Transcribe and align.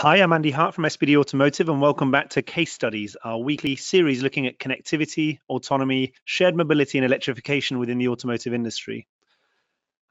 Hi, 0.00 0.18
I'm 0.18 0.32
Andy 0.32 0.52
Hart 0.52 0.76
from 0.76 0.84
SBD 0.84 1.16
Automotive, 1.16 1.68
and 1.68 1.80
welcome 1.80 2.12
back 2.12 2.30
to 2.30 2.42
Case 2.42 2.72
Studies, 2.72 3.16
our 3.24 3.40
weekly 3.40 3.74
series 3.74 4.22
looking 4.22 4.46
at 4.46 4.56
connectivity, 4.56 5.40
autonomy, 5.48 6.12
shared 6.24 6.54
mobility, 6.54 6.98
and 6.98 7.04
electrification 7.04 7.80
within 7.80 7.98
the 7.98 8.06
automotive 8.06 8.54
industry. 8.54 9.08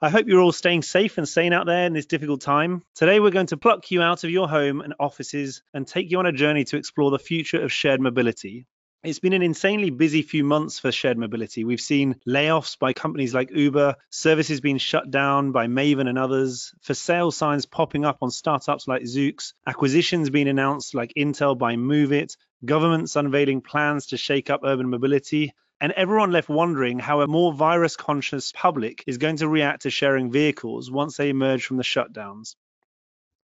I 0.02 0.10
hope 0.10 0.28
you're 0.28 0.42
all 0.42 0.52
staying 0.52 0.82
safe 0.82 1.18
and 1.18 1.26
sane 1.26 1.54
out 1.54 1.68
there 1.68 1.86
in 1.86 1.94
this 1.94 2.06
difficult 2.06 2.42
time. 2.42 2.84
Today, 2.96 3.22
we're 3.22 3.32
going 3.32 3.48
to 3.48 3.56
pluck 3.56 3.90
you 3.90 4.02
out 4.02 4.26
of 4.26 4.30
your 4.30 4.50
home 4.50 4.82
and 4.82 4.94
offices 5.00 5.64
and 5.74 5.88
take 5.88 6.12
you 6.12 6.20
on 6.20 6.26
a 6.26 6.34
journey 6.34 6.66
to 6.66 6.76
explore 6.76 7.10
the 7.10 7.18
future 7.18 7.64
of 7.64 7.72
shared 7.72 8.02
mobility. 8.02 8.68
It's 9.08 9.20
been 9.20 9.32
an 9.32 9.42
insanely 9.42 9.90
busy 9.90 10.22
few 10.22 10.44
months 10.44 10.80
for 10.80 10.92
shared 10.92 11.18
mobility. 11.18 11.64
We've 11.64 11.80
seen 11.80 12.20
layoffs 12.28 12.78
by 12.78 12.92
companies 12.92 13.34
like 13.34 13.56
Uber, 13.56 13.96
services 14.10 14.60
being 14.60 14.80
shut 14.80 15.10
down 15.10 15.54
by 15.54 15.68
Maven 15.68 16.10
and 16.10 16.20
others, 16.20 16.74
for 16.82 16.94
sale 16.94 17.32
signs 17.32 17.66
popping 17.66 18.04
up 18.04 18.18
on 18.22 18.32
startups 18.32 18.86
like 18.86 19.04
Zoox, 19.04 19.54
acquisitions 19.66 20.30
being 20.30 20.50
announced 20.50 20.94
like 20.94 21.14
Intel 21.16 21.58
by 21.58 21.78
Moovit, 21.78 22.36
governments 22.66 23.16
unveiling 23.16 23.62
plans 23.62 24.08
to 24.08 24.18
shake 24.18 24.50
up 24.50 24.60
urban 24.66 24.90
mobility, 24.90 25.54
and 25.80 25.94
everyone 25.94 26.32
left 26.32 26.50
wondering 26.50 27.00
how 27.00 27.22
a 27.22 27.28
more 27.28 27.54
virus 27.54 27.96
conscious 27.96 28.52
public 28.52 29.06
is 29.08 29.20
going 29.20 29.38
to 29.38 29.48
react 29.48 29.84
to 29.84 29.90
sharing 29.90 30.34
vehicles 30.34 30.92
once 30.92 31.16
they 31.16 31.30
emerge 31.30 31.66
from 31.66 31.78
the 31.78 31.84
shutdowns. 31.84 32.56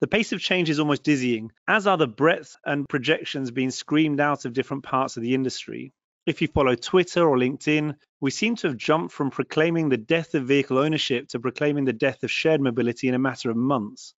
The 0.01 0.07
pace 0.07 0.33
of 0.33 0.41
change 0.41 0.71
is 0.71 0.81
almost 0.81 1.03
dizzying, 1.03 1.53
as 1.69 1.87
are 1.87 1.99
the 1.99 2.07
breadth 2.07 2.57
and 2.65 2.89
projections 2.89 3.51
being 3.51 3.71
screamed 3.71 4.19
out 4.19 4.47
of 4.47 4.55
different 4.55 4.83
parts 4.83 5.19
of 5.19 5.23
the 5.23 5.35
industry. 5.35 5.93
If 6.25 6.41
you 6.41 6.49
follow 6.49 6.75
Twitter 6.75 7.29
or 7.29 7.37
LinkedIn, 7.37 7.97
we 8.19 8.31
seem 8.31 8.57
to 8.57 8.69
have 8.69 8.79
jumped 8.79 9.13
from 9.13 9.31
proclaiming 9.31 9.91
the 9.91 9.99
death 9.99 10.35
of 10.35 10.47
vehicle 10.47 10.79
ownership 10.79 11.29
to 11.29 11.41
proclaiming 11.41 11.85
the 11.85 11.93
death 11.93 12.23
of 12.23 12.31
shared 12.31 12.63
mobility 12.63 13.09
in 13.09 13.15
a 13.15 13.19
matter 13.19 13.51
of 13.51 13.59
months. 13.59 14.15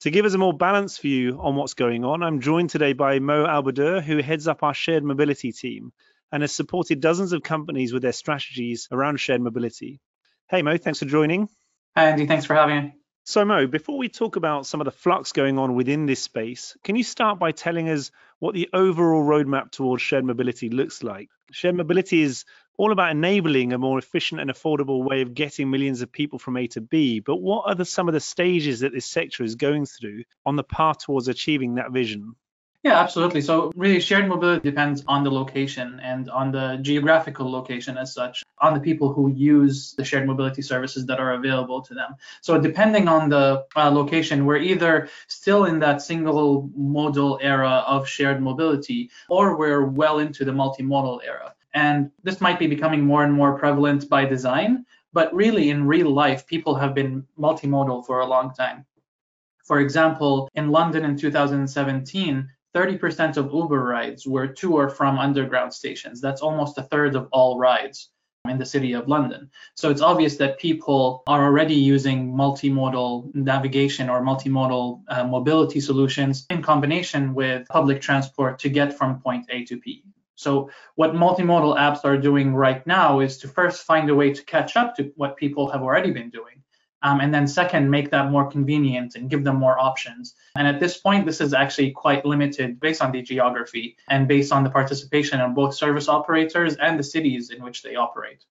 To 0.00 0.10
give 0.10 0.26
us 0.26 0.34
a 0.34 0.38
more 0.38 0.56
balanced 0.56 1.00
view 1.00 1.40
on 1.40 1.56
what's 1.56 1.74
going 1.74 2.04
on, 2.04 2.22
I'm 2.22 2.40
joined 2.40 2.70
today 2.70 2.92
by 2.92 3.18
Mo 3.18 3.46
Albadur, 3.46 4.02
who 4.02 4.18
heads 4.18 4.46
up 4.46 4.62
our 4.62 4.74
shared 4.74 5.02
mobility 5.02 5.50
team 5.50 5.92
and 6.30 6.42
has 6.42 6.52
supported 6.52 7.00
dozens 7.00 7.32
of 7.32 7.42
companies 7.42 7.92
with 7.92 8.02
their 8.02 8.12
strategies 8.12 8.86
around 8.92 9.18
shared 9.18 9.40
mobility. 9.40 10.00
Hey 10.48 10.62
Mo, 10.62 10.76
thanks 10.76 11.00
for 11.00 11.06
joining. 11.06 11.48
Hi 11.96 12.10
Andy, 12.10 12.26
thanks 12.26 12.44
for 12.44 12.54
having 12.54 12.76
me. 12.76 12.94
So, 13.28 13.44
Mo, 13.44 13.66
before 13.66 13.98
we 13.98 14.08
talk 14.08 14.36
about 14.36 14.66
some 14.66 14.80
of 14.80 14.84
the 14.84 14.92
flux 14.92 15.32
going 15.32 15.58
on 15.58 15.74
within 15.74 16.06
this 16.06 16.22
space, 16.22 16.76
can 16.84 16.94
you 16.94 17.02
start 17.02 17.40
by 17.40 17.50
telling 17.50 17.88
us 17.88 18.12
what 18.38 18.54
the 18.54 18.68
overall 18.72 19.24
roadmap 19.24 19.72
towards 19.72 20.00
shared 20.00 20.24
mobility 20.24 20.68
looks 20.68 21.02
like? 21.02 21.28
Shared 21.50 21.74
mobility 21.74 22.22
is 22.22 22.44
all 22.78 22.92
about 22.92 23.10
enabling 23.10 23.72
a 23.72 23.78
more 23.78 23.98
efficient 23.98 24.40
and 24.40 24.48
affordable 24.48 25.02
way 25.04 25.22
of 25.22 25.34
getting 25.34 25.68
millions 25.68 26.02
of 26.02 26.12
people 26.12 26.38
from 26.38 26.56
A 26.56 26.68
to 26.68 26.80
B. 26.80 27.18
But 27.18 27.38
what 27.38 27.64
are 27.66 27.74
the, 27.74 27.84
some 27.84 28.06
of 28.06 28.14
the 28.14 28.20
stages 28.20 28.78
that 28.80 28.92
this 28.92 29.06
sector 29.06 29.42
is 29.42 29.56
going 29.56 29.86
through 29.86 30.22
on 30.44 30.54
the 30.54 30.62
path 30.62 30.98
towards 30.98 31.26
achieving 31.26 31.74
that 31.74 31.90
vision? 31.90 32.36
Yeah, 32.82 33.00
absolutely. 33.00 33.40
So 33.40 33.72
really 33.74 33.98
shared 34.00 34.28
mobility 34.28 34.70
depends 34.70 35.02
on 35.08 35.24
the 35.24 35.30
location 35.30 35.98
and 36.00 36.30
on 36.30 36.52
the 36.52 36.78
geographical 36.82 37.50
location 37.50 37.98
as 37.98 38.14
such, 38.14 38.44
on 38.60 38.74
the 38.74 38.80
people 38.80 39.12
who 39.12 39.28
use 39.28 39.94
the 39.94 40.04
shared 40.04 40.26
mobility 40.26 40.62
services 40.62 41.04
that 41.06 41.18
are 41.18 41.32
available 41.32 41.82
to 41.82 41.94
them. 41.94 42.14
So 42.42 42.60
depending 42.60 43.08
on 43.08 43.28
the 43.28 43.64
uh, 43.74 43.90
location, 43.90 44.46
we're 44.46 44.58
either 44.58 45.08
still 45.26 45.64
in 45.64 45.80
that 45.80 46.00
single 46.00 46.70
modal 46.76 47.40
era 47.42 47.82
of 47.88 48.08
shared 48.08 48.40
mobility 48.40 49.10
or 49.28 49.56
we're 49.56 49.84
well 49.84 50.20
into 50.20 50.44
the 50.44 50.52
multimodal 50.52 51.20
era. 51.24 51.54
And 51.74 52.12
this 52.22 52.40
might 52.40 52.58
be 52.58 52.68
becoming 52.68 53.04
more 53.04 53.24
and 53.24 53.32
more 53.32 53.58
prevalent 53.58 54.08
by 54.08 54.26
design, 54.26 54.86
but 55.12 55.34
really 55.34 55.70
in 55.70 55.86
real 55.86 56.10
life, 56.10 56.46
people 56.46 56.76
have 56.76 56.94
been 56.94 57.26
multimodal 57.38 58.06
for 58.06 58.20
a 58.20 58.26
long 58.26 58.54
time. 58.54 58.86
For 59.64 59.80
example, 59.80 60.48
in 60.54 60.70
London 60.70 61.04
in 61.04 61.16
2017, 61.16 62.48
30% 62.76 63.38
of 63.38 63.54
Uber 63.54 63.82
rides 63.82 64.26
were 64.26 64.48
to 64.48 64.76
or 64.76 64.90
from 64.90 65.18
underground 65.18 65.72
stations. 65.72 66.20
That's 66.20 66.42
almost 66.42 66.76
a 66.76 66.82
third 66.82 67.16
of 67.16 67.26
all 67.32 67.58
rides 67.58 68.10
in 68.50 68.58
the 68.58 68.66
city 68.66 68.92
of 68.92 69.08
London. 69.08 69.50
So 69.74 69.90
it's 69.90 70.02
obvious 70.02 70.36
that 70.36 70.58
people 70.58 71.22
are 71.26 71.44
already 71.44 71.74
using 71.74 72.30
multimodal 72.32 73.34
navigation 73.34 74.10
or 74.10 74.20
multimodal 74.20 75.02
uh, 75.08 75.24
mobility 75.24 75.80
solutions 75.80 76.44
in 76.50 76.60
combination 76.62 77.34
with 77.34 77.66
public 77.68 78.02
transport 78.02 78.58
to 78.60 78.68
get 78.68 78.96
from 78.96 79.20
point 79.20 79.46
A 79.48 79.64
to 79.64 79.80
B. 79.80 80.04
So 80.34 80.68
what 80.96 81.14
multimodal 81.14 81.78
apps 81.78 82.04
are 82.04 82.18
doing 82.18 82.54
right 82.54 82.86
now 82.86 83.20
is 83.20 83.38
to 83.38 83.48
first 83.48 83.84
find 83.84 84.10
a 84.10 84.14
way 84.14 84.34
to 84.34 84.44
catch 84.44 84.76
up 84.76 84.94
to 84.96 85.10
what 85.16 85.38
people 85.38 85.70
have 85.70 85.82
already 85.82 86.10
been 86.10 86.28
doing 86.28 86.62
um, 87.06 87.20
and 87.20 87.32
then 87.32 87.46
second, 87.46 87.88
make 87.88 88.10
that 88.10 88.32
more 88.32 88.50
convenient 88.50 89.14
and 89.14 89.30
give 89.30 89.44
them 89.44 89.54
more 89.56 89.78
options. 89.78 90.34
And 90.56 90.66
at 90.66 90.80
this 90.80 90.98
point, 90.98 91.24
this 91.24 91.40
is 91.40 91.54
actually 91.54 91.92
quite 91.92 92.24
limited 92.24 92.80
based 92.80 93.00
on 93.00 93.12
the 93.12 93.22
geography 93.22 93.96
and 94.10 94.26
based 94.26 94.50
on 94.50 94.64
the 94.64 94.70
participation 94.70 95.40
of 95.40 95.54
both 95.54 95.76
service 95.76 96.08
operators 96.08 96.74
and 96.74 96.98
the 96.98 97.04
cities 97.04 97.50
in 97.50 97.62
which 97.62 97.84
they 97.84 97.94
operate. 97.94 98.44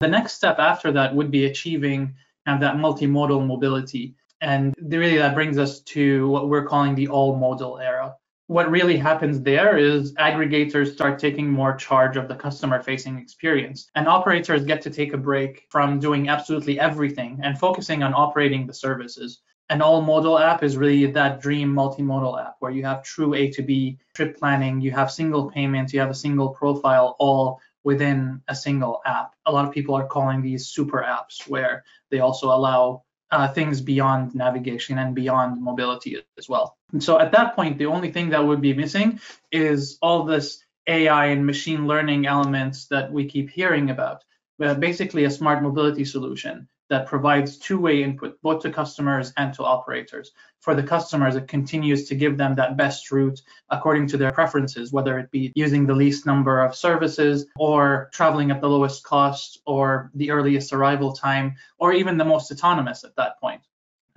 The 0.00 0.08
next 0.08 0.34
step 0.34 0.58
after 0.58 0.92
that 0.92 1.14
would 1.14 1.30
be 1.30 1.46
achieving 1.46 2.14
kind 2.44 2.56
of 2.56 2.60
that 2.60 2.76
multimodal 2.76 3.46
mobility. 3.46 4.14
And 4.42 4.74
really 4.78 5.16
that 5.16 5.34
brings 5.34 5.56
us 5.56 5.80
to 5.94 6.28
what 6.28 6.50
we're 6.50 6.66
calling 6.66 6.94
the 6.94 7.08
all 7.08 7.36
modal 7.36 7.78
era 7.78 8.16
what 8.48 8.70
really 8.70 8.96
happens 8.96 9.40
there 9.40 9.78
is 9.78 10.14
aggregators 10.14 10.92
start 10.92 11.18
taking 11.18 11.50
more 11.50 11.74
charge 11.74 12.16
of 12.16 12.28
the 12.28 12.34
customer 12.34 12.82
facing 12.82 13.18
experience. 13.18 13.88
And 13.94 14.08
operators 14.08 14.64
get 14.64 14.82
to 14.82 14.90
take 14.90 15.12
a 15.12 15.18
break 15.18 15.66
from 15.70 16.00
doing 16.00 16.28
absolutely 16.28 16.78
everything 16.78 17.40
and 17.42 17.58
focusing 17.58 18.02
on 18.02 18.14
operating 18.14 18.66
the 18.66 18.74
services. 18.74 19.40
An 19.70 19.80
all 19.80 20.02
modal 20.02 20.38
app 20.38 20.62
is 20.62 20.76
really 20.76 21.06
that 21.12 21.40
dream 21.40 21.72
multimodal 21.72 22.44
app 22.44 22.56
where 22.58 22.72
you 22.72 22.84
have 22.84 23.02
true 23.02 23.32
a 23.34 23.48
to 23.52 23.62
b 23.62 23.98
trip 24.14 24.36
planning. 24.38 24.80
You 24.80 24.90
have 24.90 25.10
single 25.10 25.50
payments. 25.50 25.94
You 25.94 26.00
have 26.00 26.10
a 26.10 26.14
single 26.14 26.50
profile 26.50 27.16
all 27.18 27.60
within 27.84 28.42
a 28.48 28.54
single 28.54 29.00
app. 29.06 29.34
A 29.46 29.52
lot 29.52 29.66
of 29.66 29.72
people 29.72 29.94
are 29.94 30.06
calling 30.06 30.42
these 30.42 30.66
super 30.66 31.02
apps 31.02 31.48
where 31.48 31.84
they 32.10 32.20
also 32.20 32.48
allow 32.48 33.04
uh, 33.30 33.48
things 33.48 33.80
beyond 33.80 34.34
navigation 34.34 34.98
and 34.98 35.14
beyond 35.14 35.62
mobility 35.62 36.22
as 36.36 36.48
well. 36.48 36.76
And 36.92 37.02
so 37.02 37.18
at 37.18 37.32
that 37.32 37.56
point, 37.56 37.78
the 37.78 37.86
only 37.86 38.12
thing 38.12 38.30
that 38.30 38.44
would 38.44 38.60
be 38.60 38.74
missing 38.74 39.20
is 39.50 39.98
all 40.02 40.24
this 40.24 40.62
AI 40.86 41.26
and 41.26 41.46
machine 41.46 41.86
learning 41.86 42.26
elements 42.26 42.86
that 42.86 43.12
we 43.12 43.26
keep 43.26 43.50
hearing 43.50 43.90
about. 43.90 44.24
Uh, 44.62 44.74
basically, 44.74 45.24
a 45.24 45.30
smart 45.30 45.62
mobility 45.62 46.04
solution 46.04 46.68
that 46.90 47.06
provides 47.06 47.56
two-way 47.56 48.02
input 48.02 48.36
both 48.42 48.62
to 48.62 48.70
customers 48.70 49.32
and 49.38 49.54
to 49.54 49.64
operators. 49.64 50.32
For 50.60 50.74
the 50.74 50.82
customers, 50.82 51.36
it 51.36 51.48
continues 51.48 52.06
to 52.08 52.14
give 52.14 52.36
them 52.36 52.54
that 52.56 52.76
best 52.76 53.10
route 53.10 53.40
according 53.70 54.08
to 54.08 54.18
their 54.18 54.30
preferences, 54.30 54.92
whether 54.92 55.18
it 55.18 55.30
be 55.30 55.52
using 55.54 55.86
the 55.86 55.94
least 55.94 56.26
number 56.26 56.60
of 56.60 56.76
services 56.76 57.46
or 57.56 58.10
traveling 58.12 58.50
at 58.50 58.60
the 58.60 58.68
lowest 58.68 59.04
cost 59.04 59.62
or 59.64 60.10
the 60.14 60.30
earliest 60.30 60.74
arrival 60.74 61.14
time 61.14 61.54
or 61.78 61.94
even 61.94 62.18
the 62.18 62.26
most 62.26 62.52
autonomous 62.52 63.04
at 63.04 63.16
that 63.16 63.40
point. 63.40 63.62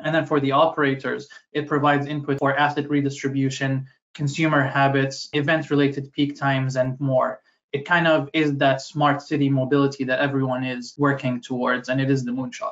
And 0.06 0.16
then 0.16 0.26
for 0.26 0.40
the 0.40 0.54
operators, 0.54 1.28
it 1.52 1.68
provides 1.68 2.08
input 2.08 2.40
for 2.40 2.58
asset 2.58 2.90
redistribution, 2.90 3.88
consumer 4.14 4.64
habits, 4.64 5.28
event 5.34 5.70
related 5.70 6.14
peak 6.14 6.40
times, 6.40 6.78
and 6.78 6.98
more 7.02 7.42
it 7.76 7.84
kind 7.84 8.08
of 8.08 8.30
is 8.32 8.56
that 8.56 8.82
smart 8.82 9.22
city 9.22 9.50
mobility 9.50 10.06
that 10.06 10.20
everyone 10.20 10.64
is 10.64 10.96
working 10.98 11.42
towards, 11.42 11.90
and 11.90 12.00
it 12.00 12.10
is 12.10 12.24
the 12.24 12.32
moonshot. 12.32 12.72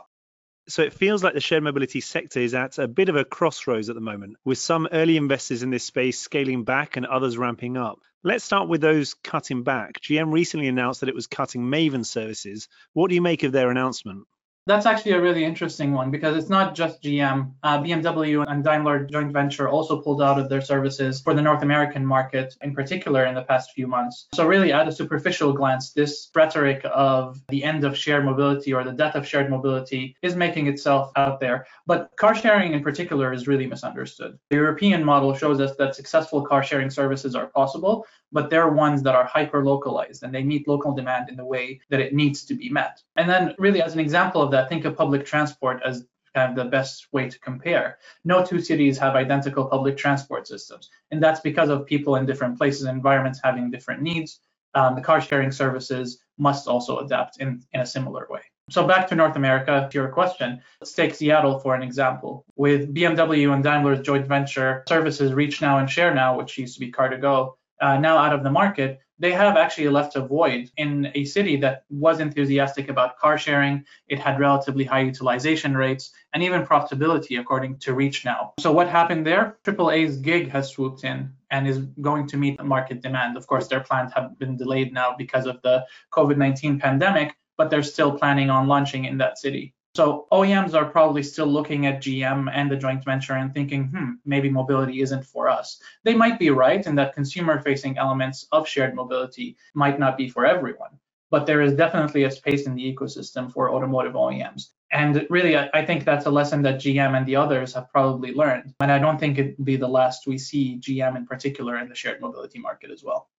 So 0.70 0.82
it 0.82 0.94
feels 0.94 1.22
like 1.22 1.34
the 1.34 1.42
shared 1.42 1.64
mobility 1.64 2.00
sector 2.00 2.40
is 2.40 2.54
at 2.54 2.78
a 2.78 2.88
bit 2.88 3.10
of 3.10 3.18
a 3.18 3.26
crossroads 3.26 3.90
at 3.90 3.96
the 3.96 4.02
moment, 4.02 4.38
with 4.46 4.60
some 4.60 4.88
early 4.94 5.18
investors 5.18 5.62
in 5.62 5.72
this 5.72 5.84
space 5.84 6.22
scaling 6.22 6.64
back 6.64 6.96
and 6.96 7.06
others 7.06 7.38
ramping 7.38 7.76
up. 7.76 8.00
Let's 8.24 8.46
start 8.46 8.70
with 8.70 8.80
those 8.80 9.14
cutting 9.14 9.64
back. 9.64 10.00
GM 10.00 10.32
recently 10.32 10.70
announced 10.70 11.02
that 11.02 11.10
it 11.10 11.16
was 11.16 11.28
cutting 11.28 11.64
Maven 11.64 12.06
services. 12.06 12.70
What 12.94 13.10
do 13.10 13.16
you 13.16 13.22
make 13.22 13.44
of 13.44 13.52
their 13.52 13.70
announcement? 13.70 14.26
That's 14.66 14.86
actually 14.86 15.12
a 15.12 15.22
really 15.22 15.44
interesting 15.44 15.92
one 15.92 16.10
because 16.10 16.38
it's 16.38 16.50
not 16.50 16.74
just 16.74 17.04
GM. 17.04 17.52
Uh, 17.64 17.80
BMW 17.80 18.46
and 18.48 18.64
Daimler 18.64 19.04
joint 19.04 19.34
venture 19.34 19.68
also 19.68 20.02
pulled 20.02 20.22
out 20.22 20.40
of 20.40 20.48
their 20.48 20.62
services 20.62 21.20
for 21.20 21.34
the 21.34 21.42
North 21.42 21.64
American 21.64 22.06
market, 22.06 22.56
in 22.62 22.74
particular, 22.74 23.26
in 23.26 23.36
the 23.36 23.42
past 23.42 23.72
few 23.72 23.88
months. 23.88 24.28
So, 24.34 24.48
really, 24.48 24.72
at 24.72 24.88
a 24.88 24.92
superficial 24.92 25.52
glance, 25.52 25.92
this 25.92 26.30
rhetoric 26.34 26.82
of 26.86 27.42
the 27.50 27.62
end 27.62 27.84
of 27.84 27.98
shared 27.98 28.24
mobility 28.24 28.74
or 28.74 28.86
the 28.86 28.94
death 28.94 29.16
of 29.16 29.28
shared 29.28 29.50
mobility 29.50 30.16
is 30.22 30.38
making 30.38 30.68
itself 30.68 31.12
out 31.18 31.42
there. 31.42 31.68
But 31.86 32.16
car 32.16 32.34
sharing, 32.34 32.72
in 32.72 32.82
particular, 32.82 33.34
is 33.34 33.50
really 33.50 33.68
misunderstood. 33.68 34.40
The 34.50 34.56
European 34.56 35.04
model 35.04 35.34
shows 35.34 35.60
us 35.60 35.76
that 35.76 35.94
successful 35.94 36.42
car 36.42 36.64
sharing 36.64 36.90
services 36.90 37.36
are 37.36 37.48
possible, 37.48 38.06
but 38.32 38.50
they're 38.50 38.70
ones 38.70 39.04
that 39.04 39.14
are 39.14 39.26
hyper 39.26 39.64
localized 39.64 40.24
and 40.24 40.34
they 40.34 40.44
meet 40.44 40.68
local 40.70 40.94
demand 40.94 41.30
in 41.30 41.36
the 41.36 41.46
way 41.46 41.82
that 41.90 42.00
it 42.00 42.14
needs 42.14 42.46
to 42.46 42.56
be 42.56 42.70
met. 42.70 43.02
And 43.18 43.30
then, 43.30 43.54
really, 43.60 43.82
as 43.82 43.94
an 43.94 44.00
example 44.00 44.42
of 44.42 44.53
that, 44.54 44.70
think 44.70 44.86
of 44.86 44.96
public 44.96 45.26
transport 45.26 45.82
as 45.86 46.06
kind 46.34 46.50
of 46.50 46.64
the 46.64 46.70
best 46.70 47.08
way 47.12 47.30
to 47.30 47.40
compare. 47.40 48.00
No 48.26 48.44
two 48.44 48.60
cities 48.60 48.98
have 48.98 49.16
identical 49.16 49.66
public 49.66 49.98
transport 49.98 50.48
systems, 50.48 50.90
and 51.12 51.22
that's 51.22 51.42
because 51.42 51.70
of 51.70 51.86
people 51.86 52.16
in 52.16 52.26
different 52.26 52.58
places 52.58 52.84
and 52.84 52.96
environments 52.96 53.40
having 53.44 53.70
different 53.70 54.02
needs. 54.02 54.40
Um, 54.76 54.96
the 54.96 55.02
car 55.02 55.22
sharing 55.22 55.52
services 55.52 56.24
must 56.38 56.68
also 56.68 56.98
adapt 57.00 57.40
in, 57.40 57.64
in 57.74 57.82
a 57.82 57.86
similar 57.86 58.26
way. 58.30 58.42
So 58.70 58.88
back 58.88 59.08
to 59.10 59.16
North 59.16 59.36
America, 59.36 59.88
to 59.92 59.98
your 59.98 60.08
question, 60.08 60.62
let's 60.80 60.94
take 60.94 61.14
Seattle 61.14 61.60
for 61.60 61.76
an 61.76 61.84
example. 61.84 62.46
With 62.56 62.94
BMW 62.96 63.54
and 63.54 63.64
Daimler's 63.64 64.02
joint 64.02 64.26
venture 64.26 64.84
services 64.88 65.34
Reach 65.34 65.62
Now 65.62 65.80
and 65.80 65.90
Share 65.90 66.14
Now, 66.14 66.38
which 66.38 66.58
used 66.58 66.76
to 66.76 66.80
be 66.80 66.92
Car2Go, 66.92 67.56
uh, 67.82 67.98
now 67.98 68.18
out 68.18 68.34
of 68.34 68.44
the 68.44 68.50
market, 68.50 69.00
they 69.20 69.32
have 69.32 69.58
actually 69.58 69.90
left 69.90 70.16
a 70.16 70.22
void 70.22 70.72
in 70.78 71.12
a 71.16 71.24
city 71.26 71.56
that 71.58 71.84
was 71.90 72.20
enthusiastic 72.20 72.90
about 72.90 73.18
car 73.18 73.38
sharing. 73.38 73.86
It 74.08 74.20
had 74.20 74.40
relatively 74.40 74.84
high 74.84 75.02
utilization 75.02 75.78
rates 75.78 76.12
and 76.34 76.42
even 76.44 76.66
profitability, 76.66 77.40
according 77.40 77.78
to 77.80 77.94
Reach 77.94 78.26
Now. 78.26 78.54
So 78.60 78.72
what 78.72 78.90
happened 78.90 79.26
there? 79.26 79.58
AAA's 79.64 80.18
gig 80.18 80.50
has 80.50 80.72
swooped 80.72 81.04
in 81.04 81.32
and 81.52 81.68
is 81.68 81.80
going 82.02 82.28
to 82.28 82.38
meet 82.38 82.64
market 82.64 83.02
demand. 83.02 83.38
Of 83.38 83.48
course, 83.48 83.68
their 83.68 83.82
plans 83.82 84.12
have 84.14 84.38
been 84.40 84.58
delayed 84.58 84.94
now 84.94 85.16
because 85.18 85.46
of 85.46 85.62
the 85.62 85.86
COVID-19 86.12 86.80
pandemic, 86.80 87.36
but 87.58 87.70
they're 87.70 87.84
still 87.84 88.18
planning 88.18 88.50
on 88.50 88.68
launching 88.68 89.06
in 89.06 89.18
that 89.20 89.38
city. 89.38 89.74
So 89.96 90.26
OEMs 90.32 90.74
are 90.74 90.86
probably 90.86 91.22
still 91.22 91.46
looking 91.46 91.86
at 91.86 92.02
GM 92.02 92.50
and 92.52 92.72
the 92.72 92.76
joint 92.76 93.06
venture 93.06 93.34
and 93.34 93.54
thinking, 93.54 93.90
hmm, 93.90 94.14
maybe 94.26 94.50
mobility 94.50 95.02
isn't 95.02 95.24
for 95.24 95.48
us. 95.48 95.80
They 96.04 96.16
might 96.16 96.40
be 96.40 96.50
right 96.50 96.84
in 96.84 96.96
that 96.96 97.14
consumer 97.14 97.62
facing 97.62 98.00
elements 98.00 98.48
of 98.52 98.68
shared 98.68 98.96
mobility 98.96 99.56
might 99.76 100.00
not 100.00 100.18
be 100.18 100.30
for 100.30 100.48
everyone, 100.48 100.98
but 101.30 101.46
there 101.46 101.62
is 101.62 101.74
definitely 101.76 102.24
a 102.24 102.32
space 102.32 102.66
in 102.66 102.74
the 102.74 102.96
ecosystem 102.96 103.52
for 103.54 103.70
automotive 103.70 104.14
OEMs. 104.14 104.70
And 104.92 105.28
really, 105.30 105.58
I 105.58 105.86
think 105.86 106.06
that's 106.06 106.26
a 106.26 106.32
lesson 106.32 106.64
that 106.64 106.80
GM 106.80 107.16
and 107.16 107.26
the 107.28 107.36
others 107.36 107.74
have 107.74 107.92
probably 107.92 108.34
learned. 108.34 108.74
And 108.80 108.92
I 108.92 108.98
don't 108.98 109.20
think 109.20 109.38
it'd 109.38 109.64
be 109.64 109.76
the 109.76 109.88
last 109.88 110.26
we 110.26 110.40
see 110.40 110.80
GM 110.80 111.16
in 111.18 111.28
particular 111.28 111.78
in 111.78 111.90
the 111.90 111.96
shared 111.96 112.20
mobility 112.20 112.60
market 112.60 112.90
as 112.90 113.04
well. 113.04 113.30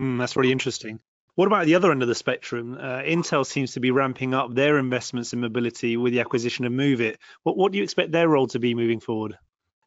Mm, 0.00 0.18
that's 0.18 0.36
really 0.36 0.52
interesting. 0.52 1.00
What 1.36 1.48
about 1.48 1.66
the 1.66 1.74
other 1.74 1.90
end 1.90 2.02
of 2.02 2.08
the 2.08 2.14
spectrum? 2.14 2.78
Uh, 2.80 3.02
Intel 3.02 3.44
seems 3.44 3.72
to 3.72 3.80
be 3.80 3.90
ramping 3.90 4.34
up 4.34 4.54
their 4.54 4.78
investments 4.78 5.32
in 5.32 5.40
mobility 5.40 5.96
with 5.96 6.12
the 6.12 6.20
acquisition 6.20 6.64
of 6.64 6.72
Moovit. 6.72 7.16
What, 7.42 7.56
what 7.56 7.72
do 7.72 7.78
you 7.78 7.84
expect 7.84 8.12
their 8.12 8.28
role 8.28 8.46
to 8.48 8.60
be 8.60 8.74
moving 8.74 9.00
forward? 9.00 9.36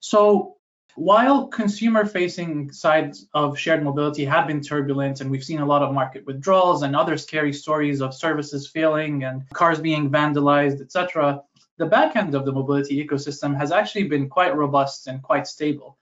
So, 0.02 0.58
while 0.96 1.48
consumer 1.48 2.06
facing 2.06 2.72
sides 2.72 3.28
of 3.34 3.58
shared 3.58 3.84
mobility 3.84 4.26
have 4.26 4.48
been 4.48 4.62
turbulent 4.62 5.22
and 5.22 5.32
we've 5.32 5.44
seen 5.44 5.60
a 5.60 5.66
lot 5.66 5.84
of 5.84 5.94
market 5.94 6.26
withdrawals 6.26 6.82
and 6.82 6.96
other 6.96 7.18
scary 7.18 7.54
stories 7.54 8.02
of 8.02 8.14
services 8.14 8.68
failing 8.68 9.24
and 9.24 9.48
cars 9.52 9.80
being 9.80 10.10
vandalized, 10.10 10.82
etc., 10.82 11.42
the 11.78 11.86
back 11.86 12.16
end 12.16 12.34
of 12.34 12.44
the 12.44 12.52
mobility 12.52 13.06
ecosystem 13.06 13.56
has 13.56 13.72
actually 13.72 14.06
been 14.06 14.28
quite 14.28 14.56
robust 14.56 15.08
and 15.08 15.22
quite 15.22 15.46
stable. 15.46 15.98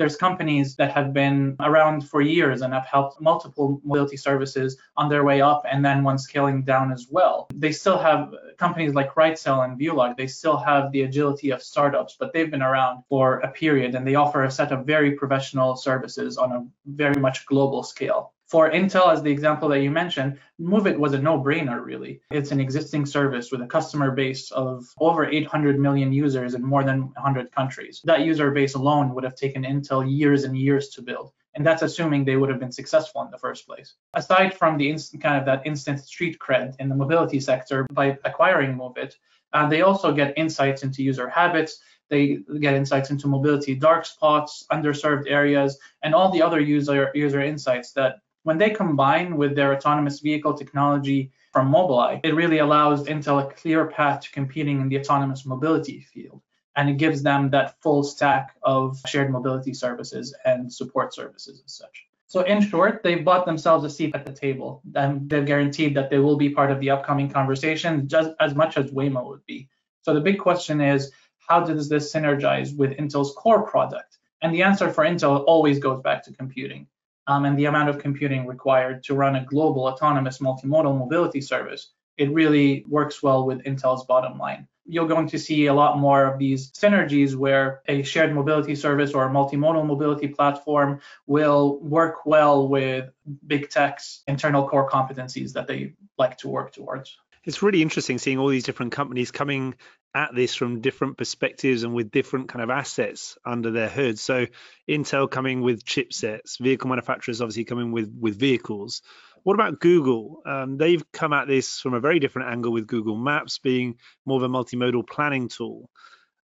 There's 0.00 0.16
companies 0.16 0.76
that 0.76 0.92
have 0.92 1.12
been 1.12 1.56
around 1.60 2.08
for 2.08 2.22
years 2.22 2.62
and 2.62 2.72
have 2.72 2.86
helped 2.86 3.20
multiple 3.20 3.82
mobility 3.84 4.16
services 4.16 4.78
on 4.96 5.10
their 5.10 5.24
way 5.24 5.42
up 5.42 5.62
and 5.70 5.84
then 5.84 6.02
one 6.02 6.16
scaling 6.16 6.62
down 6.62 6.90
as 6.90 7.08
well. 7.10 7.48
They 7.54 7.70
still 7.70 7.98
have 7.98 8.34
companies 8.56 8.94
like 8.94 9.14
Ridecell 9.14 9.62
and 9.62 9.78
Vulog, 9.78 10.16
they 10.16 10.26
still 10.26 10.56
have 10.56 10.90
the 10.90 11.02
agility 11.02 11.50
of 11.50 11.62
startups, 11.62 12.16
but 12.18 12.32
they've 12.32 12.50
been 12.50 12.62
around 12.62 13.02
for 13.10 13.40
a 13.40 13.48
period 13.48 13.94
and 13.94 14.06
they 14.06 14.14
offer 14.14 14.44
a 14.44 14.50
set 14.50 14.72
of 14.72 14.86
very 14.86 15.10
professional 15.16 15.76
services 15.76 16.38
on 16.38 16.50
a 16.52 16.66
very 16.86 17.20
much 17.20 17.44
global 17.44 17.82
scale. 17.82 18.32
For 18.50 18.68
Intel, 18.68 19.12
as 19.12 19.22
the 19.22 19.30
example 19.30 19.68
that 19.68 19.78
you 19.78 19.92
mentioned, 19.92 20.36
Moovit 20.60 20.98
was 20.98 21.12
a 21.12 21.18
no-brainer, 21.18 21.84
really. 21.84 22.20
It's 22.32 22.50
an 22.50 22.58
existing 22.58 23.06
service 23.06 23.52
with 23.52 23.62
a 23.62 23.66
customer 23.66 24.10
base 24.10 24.50
of 24.50 24.92
over 24.98 25.24
800 25.24 25.78
million 25.78 26.12
users 26.12 26.54
in 26.54 26.62
more 26.62 26.82
than 26.82 27.12
100 27.14 27.52
countries. 27.52 28.00
That 28.02 28.22
user 28.22 28.50
base 28.50 28.74
alone 28.74 29.14
would 29.14 29.22
have 29.22 29.36
taken 29.36 29.62
Intel 29.62 30.04
years 30.04 30.42
and 30.42 30.58
years 30.58 30.88
to 30.88 31.02
build. 31.02 31.30
And 31.54 31.64
that's 31.64 31.82
assuming 31.82 32.24
they 32.24 32.34
would 32.34 32.50
have 32.50 32.58
been 32.58 32.72
successful 32.72 33.22
in 33.22 33.30
the 33.30 33.38
first 33.38 33.68
place. 33.68 33.94
Aside 34.14 34.52
from 34.52 34.76
the 34.78 34.90
instant 34.90 35.22
kind 35.22 35.38
of 35.38 35.46
that 35.46 35.64
instant 35.64 36.00
street 36.00 36.40
cred 36.40 36.74
in 36.80 36.88
the 36.88 36.96
mobility 36.96 37.38
sector 37.38 37.86
by 37.92 38.18
acquiring 38.24 38.76
Moovit, 38.76 39.14
uh, 39.52 39.68
they 39.68 39.82
also 39.82 40.12
get 40.12 40.36
insights 40.36 40.82
into 40.82 41.04
user 41.04 41.28
habits. 41.28 41.80
They 42.08 42.40
get 42.58 42.74
insights 42.74 43.10
into 43.10 43.28
mobility 43.28 43.76
dark 43.76 44.06
spots, 44.06 44.66
underserved 44.72 45.30
areas, 45.30 45.78
and 46.02 46.16
all 46.16 46.32
the 46.32 46.42
other 46.42 46.58
user 46.58 47.12
user 47.14 47.40
insights 47.40 47.92
that 47.92 48.16
when 48.42 48.58
they 48.58 48.70
combine 48.70 49.36
with 49.36 49.54
their 49.54 49.74
autonomous 49.74 50.20
vehicle 50.20 50.54
technology 50.54 51.30
from 51.52 51.70
Mobileye, 51.70 52.20
it 52.24 52.34
really 52.34 52.58
allows 52.58 53.04
Intel 53.04 53.44
a 53.44 53.52
clear 53.54 53.86
path 53.86 54.20
to 54.20 54.30
competing 54.30 54.80
in 54.80 54.88
the 54.88 54.98
autonomous 54.98 55.44
mobility 55.44 56.00
field. 56.00 56.40
And 56.76 56.88
it 56.88 56.96
gives 56.96 57.22
them 57.22 57.50
that 57.50 57.80
full 57.82 58.02
stack 58.02 58.54
of 58.62 58.98
shared 59.06 59.30
mobility 59.30 59.74
services 59.74 60.34
and 60.44 60.72
support 60.72 61.12
services 61.12 61.62
as 61.64 61.74
such. 61.74 62.06
So 62.28 62.42
in 62.42 62.62
short, 62.62 63.02
they've 63.02 63.24
bought 63.24 63.44
themselves 63.44 63.84
a 63.84 63.90
seat 63.90 64.14
at 64.14 64.24
the 64.24 64.32
table 64.32 64.80
and 64.94 65.28
they've 65.28 65.44
guaranteed 65.44 65.96
that 65.96 66.10
they 66.10 66.20
will 66.20 66.36
be 66.36 66.48
part 66.48 66.70
of 66.70 66.78
the 66.78 66.90
upcoming 66.90 67.28
conversation 67.28 68.06
just 68.06 68.30
as 68.38 68.54
much 68.54 68.78
as 68.78 68.92
Waymo 68.92 69.26
would 69.26 69.44
be. 69.46 69.68
So 70.02 70.14
the 70.14 70.20
big 70.20 70.38
question 70.38 70.80
is, 70.80 71.10
how 71.48 71.60
does 71.64 71.88
this 71.88 72.14
synergize 72.14 72.74
with 72.74 72.92
Intel's 72.92 73.34
core 73.36 73.66
product? 73.66 74.18
And 74.42 74.54
the 74.54 74.62
answer 74.62 74.90
for 74.92 75.04
Intel 75.04 75.44
always 75.46 75.80
goes 75.80 76.00
back 76.02 76.22
to 76.24 76.32
computing 76.32 76.86
um, 77.30 77.44
and 77.44 77.56
the 77.56 77.66
amount 77.66 77.88
of 77.88 77.98
computing 77.98 78.44
required 78.44 79.04
to 79.04 79.14
run 79.14 79.36
a 79.36 79.44
global 79.44 79.86
autonomous 79.86 80.38
multimodal 80.38 80.98
mobility 80.98 81.40
service, 81.40 81.92
it 82.18 82.28
really 82.32 82.84
works 82.88 83.22
well 83.22 83.46
with 83.46 83.62
Intel's 83.62 84.04
bottom 84.04 84.36
line. 84.36 84.66
You're 84.84 85.06
going 85.06 85.28
to 85.28 85.38
see 85.38 85.66
a 85.66 85.72
lot 85.72 85.96
more 85.96 86.24
of 86.24 86.40
these 86.40 86.72
synergies 86.72 87.36
where 87.36 87.82
a 87.86 88.02
shared 88.02 88.34
mobility 88.34 88.74
service 88.74 89.12
or 89.12 89.26
a 89.26 89.30
multimodal 89.30 89.86
mobility 89.86 90.26
platform 90.26 91.00
will 91.28 91.78
work 91.78 92.26
well 92.26 92.66
with 92.68 93.08
big 93.46 93.70
tech's 93.70 94.24
internal 94.26 94.68
core 94.68 94.90
competencies 94.90 95.52
that 95.52 95.68
they 95.68 95.94
like 96.18 96.36
to 96.38 96.48
work 96.48 96.72
towards. 96.72 97.16
It's 97.44 97.62
really 97.62 97.80
interesting 97.80 98.18
seeing 98.18 98.38
all 98.38 98.48
these 98.48 98.64
different 98.64 98.90
companies 98.90 99.30
coming 99.30 99.76
at 100.14 100.34
this 100.34 100.54
from 100.54 100.80
different 100.80 101.16
perspectives 101.16 101.84
and 101.84 101.94
with 101.94 102.10
different 102.10 102.48
kind 102.48 102.62
of 102.62 102.70
assets 102.70 103.38
under 103.44 103.70
their 103.70 103.88
hood. 103.88 104.18
So 104.18 104.46
Intel 104.88 105.30
coming 105.30 105.60
with 105.60 105.84
chipsets, 105.84 106.58
vehicle 106.58 106.90
manufacturers 106.90 107.40
obviously 107.40 107.64
coming 107.64 107.92
with 107.92 108.12
with 108.18 108.38
vehicles. 108.38 109.02
What 109.42 109.54
about 109.54 109.80
Google? 109.80 110.42
Um, 110.44 110.76
they've 110.76 111.02
come 111.12 111.32
at 111.32 111.48
this 111.48 111.80
from 111.80 111.94
a 111.94 112.00
very 112.00 112.18
different 112.18 112.50
angle 112.50 112.72
with 112.72 112.86
Google 112.86 113.16
Maps 113.16 113.58
being 113.58 113.96
more 114.26 114.36
of 114.36 114.42
a 114.42 114.48
multimodal 114.48 115.08
planning 115.08 115.48
tool. 115.48 115.88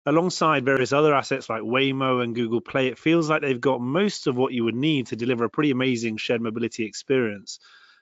Alongside 0.05 0.65
various 0.65 0.91
other 0.91 1.15
assets 1.15 1.49
like 1.49 1.61
Waymo 1.61 2.21
and 2.21 2.35
Google 2.35 2.59
Pay, 2.59 2.87
it 2.87 2.99
feels 2.99 3.29
like 3.29 3.41
they've 3.41 3.59
got 3.59 3.79
most 3.79 4.27
of 4.27 4.35
what 4.35 4.51
you 4.51 4.65
would 4.65 4.75
need 4.75 5.07
to 5.07 5.15
deliver 5.15 5.45
a 5.45 5.49
pretty 5.49 5.71
amazing 5.71 6.17
shared 6.17 6.41
mobility 6.41 6.85
experience. 6.85 7.59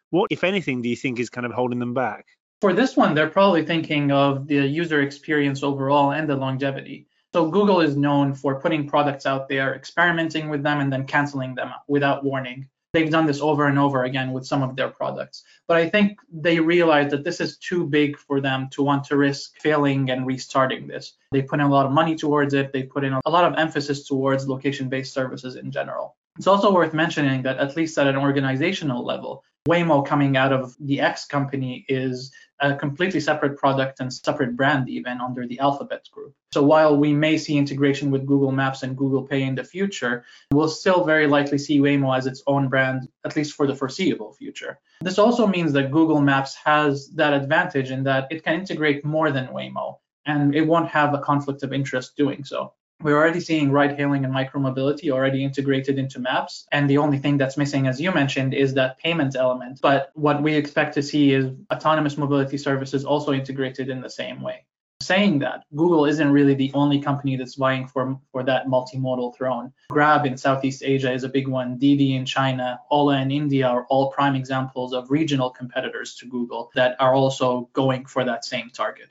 What, 0.10 0.31
if 0.31 0.44
anything, 0.44 0.81
do 0.81 0.90
you 0.90 0.96
think 0.96 1.19
is 1.19 1.30
kind 1.30 1.46
of 1.46 1.54
holding 1.54 1.80
them 1.80 1.94
back? 1.94 2.25
For 2.62 2.74
this 2.74 2.96
one, 2.96 3.16
they're 3.16 3.28
probably 3.28 3.66
thinking 3.66 4.12
of 4.12 4.46
the 4.46 4.68
user 4.68 5.02
experience 5.02 5.63
overall 5.63 6.12
and 6.12 6.30
the 6.30 6.36
longevity. 6.36 7.08
So 7.34 7.50
Google 7.50 7.81
is 7.81 7.98
known 7.98 8.36
for 8.36 8.62
putting 8.62 8.88
products 8.88 9.25
out 9.25 9.50
there, 9.50 9.74
experimenting 9.74 10.48
with 10.48 10.62
them, 10.62 10.80
and 10.80 10.94
then 10.94 11.08
canceling 11.08 11.56
them 11.56 11.72
without 11.88 12.24
warning. 12.24 12.70
They've 12.94 13.10
done 13.10 13.25
this 13.25 13.41
over 13.41 13.65
and 13.65 13.80
over 13.80 14.03
again 14.03 14.32
with 14.32 14.46
some 14.46 14.62
of 14.62 14.75
their 14.75 14.89
products. 14.89 15.44
But 15.68 15.77
I 15.77 15.89
think 15.89 16.20
they 16.32 16.60
realize 16.60 17.10
that 17.10 17.24
this 17.24 17.41
is 17.41 17.58
too 17.58 17.88
big 17.88 18.15
for 18.15 18.39
them 18.39 18.70
to 18.74 18.84
want 18.84 19.06
to 19.06 19.18
risk 19.18 19.60
failing 19.60 20.12
and 20.12 20.27
restarting 20.27 20.86
this. 20.86 21.13
They 21.32 21.41
put 21.41 21.62
in 21.62 21.65
a 21.65 21.70
lot 21.70 21.88
of 21.88 21.91
money 21.91 22.15
towards 22.15 22.53
it. 22.53 22.74
They 22.74 22.84
put 22.84 23.03
in 23.03 23.13
a 23.25 23.30
lot 23.30 23.51
of 23.51 23.58
emphasis 23.58 24.06
towards 24.06 24.48
location 24.48 24.88
based 24.88 25.13
services 25.15 25.56
in 25.56 25.72
general. 25.72 26.15
It's 26.38 26.48
also 26.48 26.72
worth 26.72 26.94
mentioning 26.94 27.41
that, 27.41 27.58
at 27.58 27.75
least 27.75 27.98
at 27.98 28.08
an 28.08 28.18
organizational 28.18 29.03
level, 29.03 29.44
Waymo 29.68 30.06
coming 30.06 30.38
out 30.38 30.51
of 30.51 30.75
the 30.80 31.00
X 31.00 31.25
company 31.25 31.86
is 31.88 32.32
a 32.62 32.75
completely 32.75 33.20
separate 33.20 33.58
product 33.58 34.00
and 34.00 34.13
separate 34.13 34.56
brand 34.56 34.88
even 34.88 35.20
under 35.20 35.48
the 35.48 35.60
Alphabet 35.60 36.08
group. 36.12 36.34
So 36.53 36.62
while 36.62 36.96
we 36.96 37.12
may 37.12 37.38
see 37.38 37.58
integration 37.58 38.12
with 38.12 38.27
Google 38.27 38.51
Maps 38.51 38.84
and 38.84 38.96
Google 38.96 39.24
Pay 39.24 39.44
in 39.44 39.56
the 39.56 39.63
future, 39.63 40.24
we'll 40.53 40.68
still 40.70 41.03
very 41.03 41.27
likely 41.27 41.58
see 41.58 41.80
Waymo 41.80 42.15
as 42.15 42.27
its 42.27 42.44
own 42.46 42.70
brand, 42.70 43.08
at 43.25 43.36
least 43.36 43.53
for 43.53 43.65
the 43.65 43.75
foreseeable 43.75 44.34
future. 44.34 44.80
This 45.01 45.18
also 45.18 45.48
means 45.48 45.74
that 45.74 45.91
Google 45.91 46.22
Maps 46.22 46.56
has 46.63 47.10
that 47.15 47.34
advantage 47.34 47.89
in 47.89 48.03
that 48.03 48.27
it 48.30 48.44
can 48.44 48.60
integrate 48.60 49.03
more 49.03 49.32
than 49.32 49.48
Waymo 49.48 49.98
and 50.25 50.56
it 50.56 50.68
won't 50.68 50.89
have 50.89 51.13
a 51.13 51.20
conflict 51.20 51.63
of 51.63 51.74
interest 51.74 52.15
doing 52.15 52.44
so. 52.44 52.74
We're 53.03 53.17
already 53.17 53.39
seeing 53.39 53.72
ride 53.72 53.98
hailing 53.98 54.25
and 54.25 54.34
micromobility 54.34 55.12
already 55.12 55.43
integrated 55.43 55.98
into 55.98 56.20
maps. 56.20 56.67
And 56.72 56.88
the 56.88 57.00
only 57.00 57.17
thing 57.17 57.38
that's 57.38 57.58
missing, 57.58 57.88
as 57.88 58.00
you 58.00 58.12
mentioned, 58.12 58.53
is 58.53 58.75
that 58.75 59.00
payment 59.00 59.36
element. 59.36 59.79
But 59.81 60.12
what 60.13 60.43
we 60.43 60.53
expect 60.53 60.93
to 60.96 61.01
see 61.01 61.34
is 61.34 61.48
autonomous 61.74 62.17
mobility 62.17 62.58
services 62.58 63.03
also 63.03 63.34
integrated 63.34 63.89
in 63.89 64.01
the 64.01 64.10
same 64.10 64.41
way. 64.41 64.65
Saying 65.01 65.39
that, 65.39 65.63
Google 65.75 66.05
isn't 66.05 66.31
really 66.31 66.53
the 66.53 66.72
only 66.75 67.01
company 67.01 67.36
that's 67.36 67.55
vying 67.55 67.88
for, 67.88 68.20
for 68.31 68.43
that 68.43 68.67
multimodal 68.67 69.36
throne. 69.36 69.74
Grab 69.89 70.27
in 70.27 70.38
Southeast 70.38 70.84
Asia 70.86 71.12
is 71.12 71.24
a 71.24 71.29
big 71.29 71.48
one. 71.48 71.79
Didi 71.79 72.15
in 72.15 72.24
China, 72.24 72.79
Ola 72.91 73.20
in 73.20 73.31
India 73.31 73.65
are 73.65 73.86
all 73.86 74.12
prime 74.12 74.36
examples 74.36 74.93
of 74.93 75.10
regional 75.10 75.50
competitors 75.50 76.13
to 76.17 76.27
Google 76.27 76.70
that 76.75 76.98
are 77.00 77.15
also 77.15 77.67
going 77.74 78.05
for 78.05 78.24
that 78.24 78.46
same 78.46 78.70
target. 78.70 79.10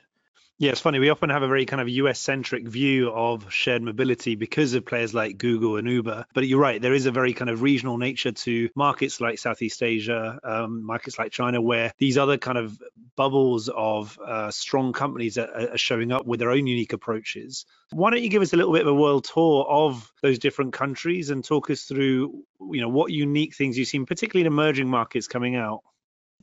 Yeah, 0.61 0.69
it's 0.69 0.79
funny. 0.79 0.99
We 0.99 1.09
often 1.09 1.31
have 1.31 1.41
a 1.41 1.47
very 1.47 1.65
kind 1.65 1.81
of 1.81 1.89
US 1.89 2.19
centric 2.19 2.67
view 2.67 3.09
of 3.09 3.51
shared 3.51 3.81
mobility 3.81 4.35
because 4.35 4.75
of 4.75 4.85
players 4.85 5.11
like 5.11 5.39
Google 5.39 5.77
and 5.77 5.87
Uber. 5.87 6.27
But 6.35 6.45
you're 6.45 6.59
right, 6.59 6.79
there 6.79 6.93
is 6.93 7.07
a 7.07 7.11
very 7.11 7.33
kind 7.33 7.49
of 7.49 7.63
regional 7.63 7.97
nature 7.97 8.31
to 8.31 8.69
markets 8.75 9.19
like 9.19 9.39
Southeast 9.39 9.81
Asia, 9.81 10.39
um, 10.43 10.85
markets 10.85 11.17
like 11.17 11.31
China, 11.31 11.59
where 11.63 11.91
these 11.97 12.15
other 12.15 12.37
kind 12.37 12.59
of 12.59 12.79
bubbles 13.15 13.69
of 13.75 14.19
uh, 14.19 14.51
strong 14.51 14.93
companies 14.93 15.39
are, 15.39 15.71
are 15.71 15.77
showing 15.79 16.11
up 16.11 16.27
with 16.27 16.39
their 16.39 16.51
own 16.51 16.67
unique 16.67 16.93
approaches. 16.93 17.65
Why 17.89 18.11
don't 18.11 18.21
you 18.21 18.29
give 18.29 18.43
us 18.43 18.53
a 18.53 18.57
little 18.57 18.71
bit 18.71 18.83
of 18.83 18.87
a 18.87 18.93
world 18.93 19.23
tour 19.23 19.65
of 19.67 20.13
those 20.21 20.37
different 20.37 20.73
countries 20.73 21.31
and 21.31 21.43
talk 21.43 21.71
us 21.71 21.85
through, 21.85 22.43
you 22.69 22.81
know, 22.81 22.89
what 22.89 23.11
unique 23.11 23.55
things 23.55 23.79
you've 23.79 23.87
seen, 23.87 24.05
particularly 24.05 24.45
in 24.45 24.53
emerging 24.53 24.89
markets 24.89 25.27
coming 25.27 25.55
out? 25.55 25.81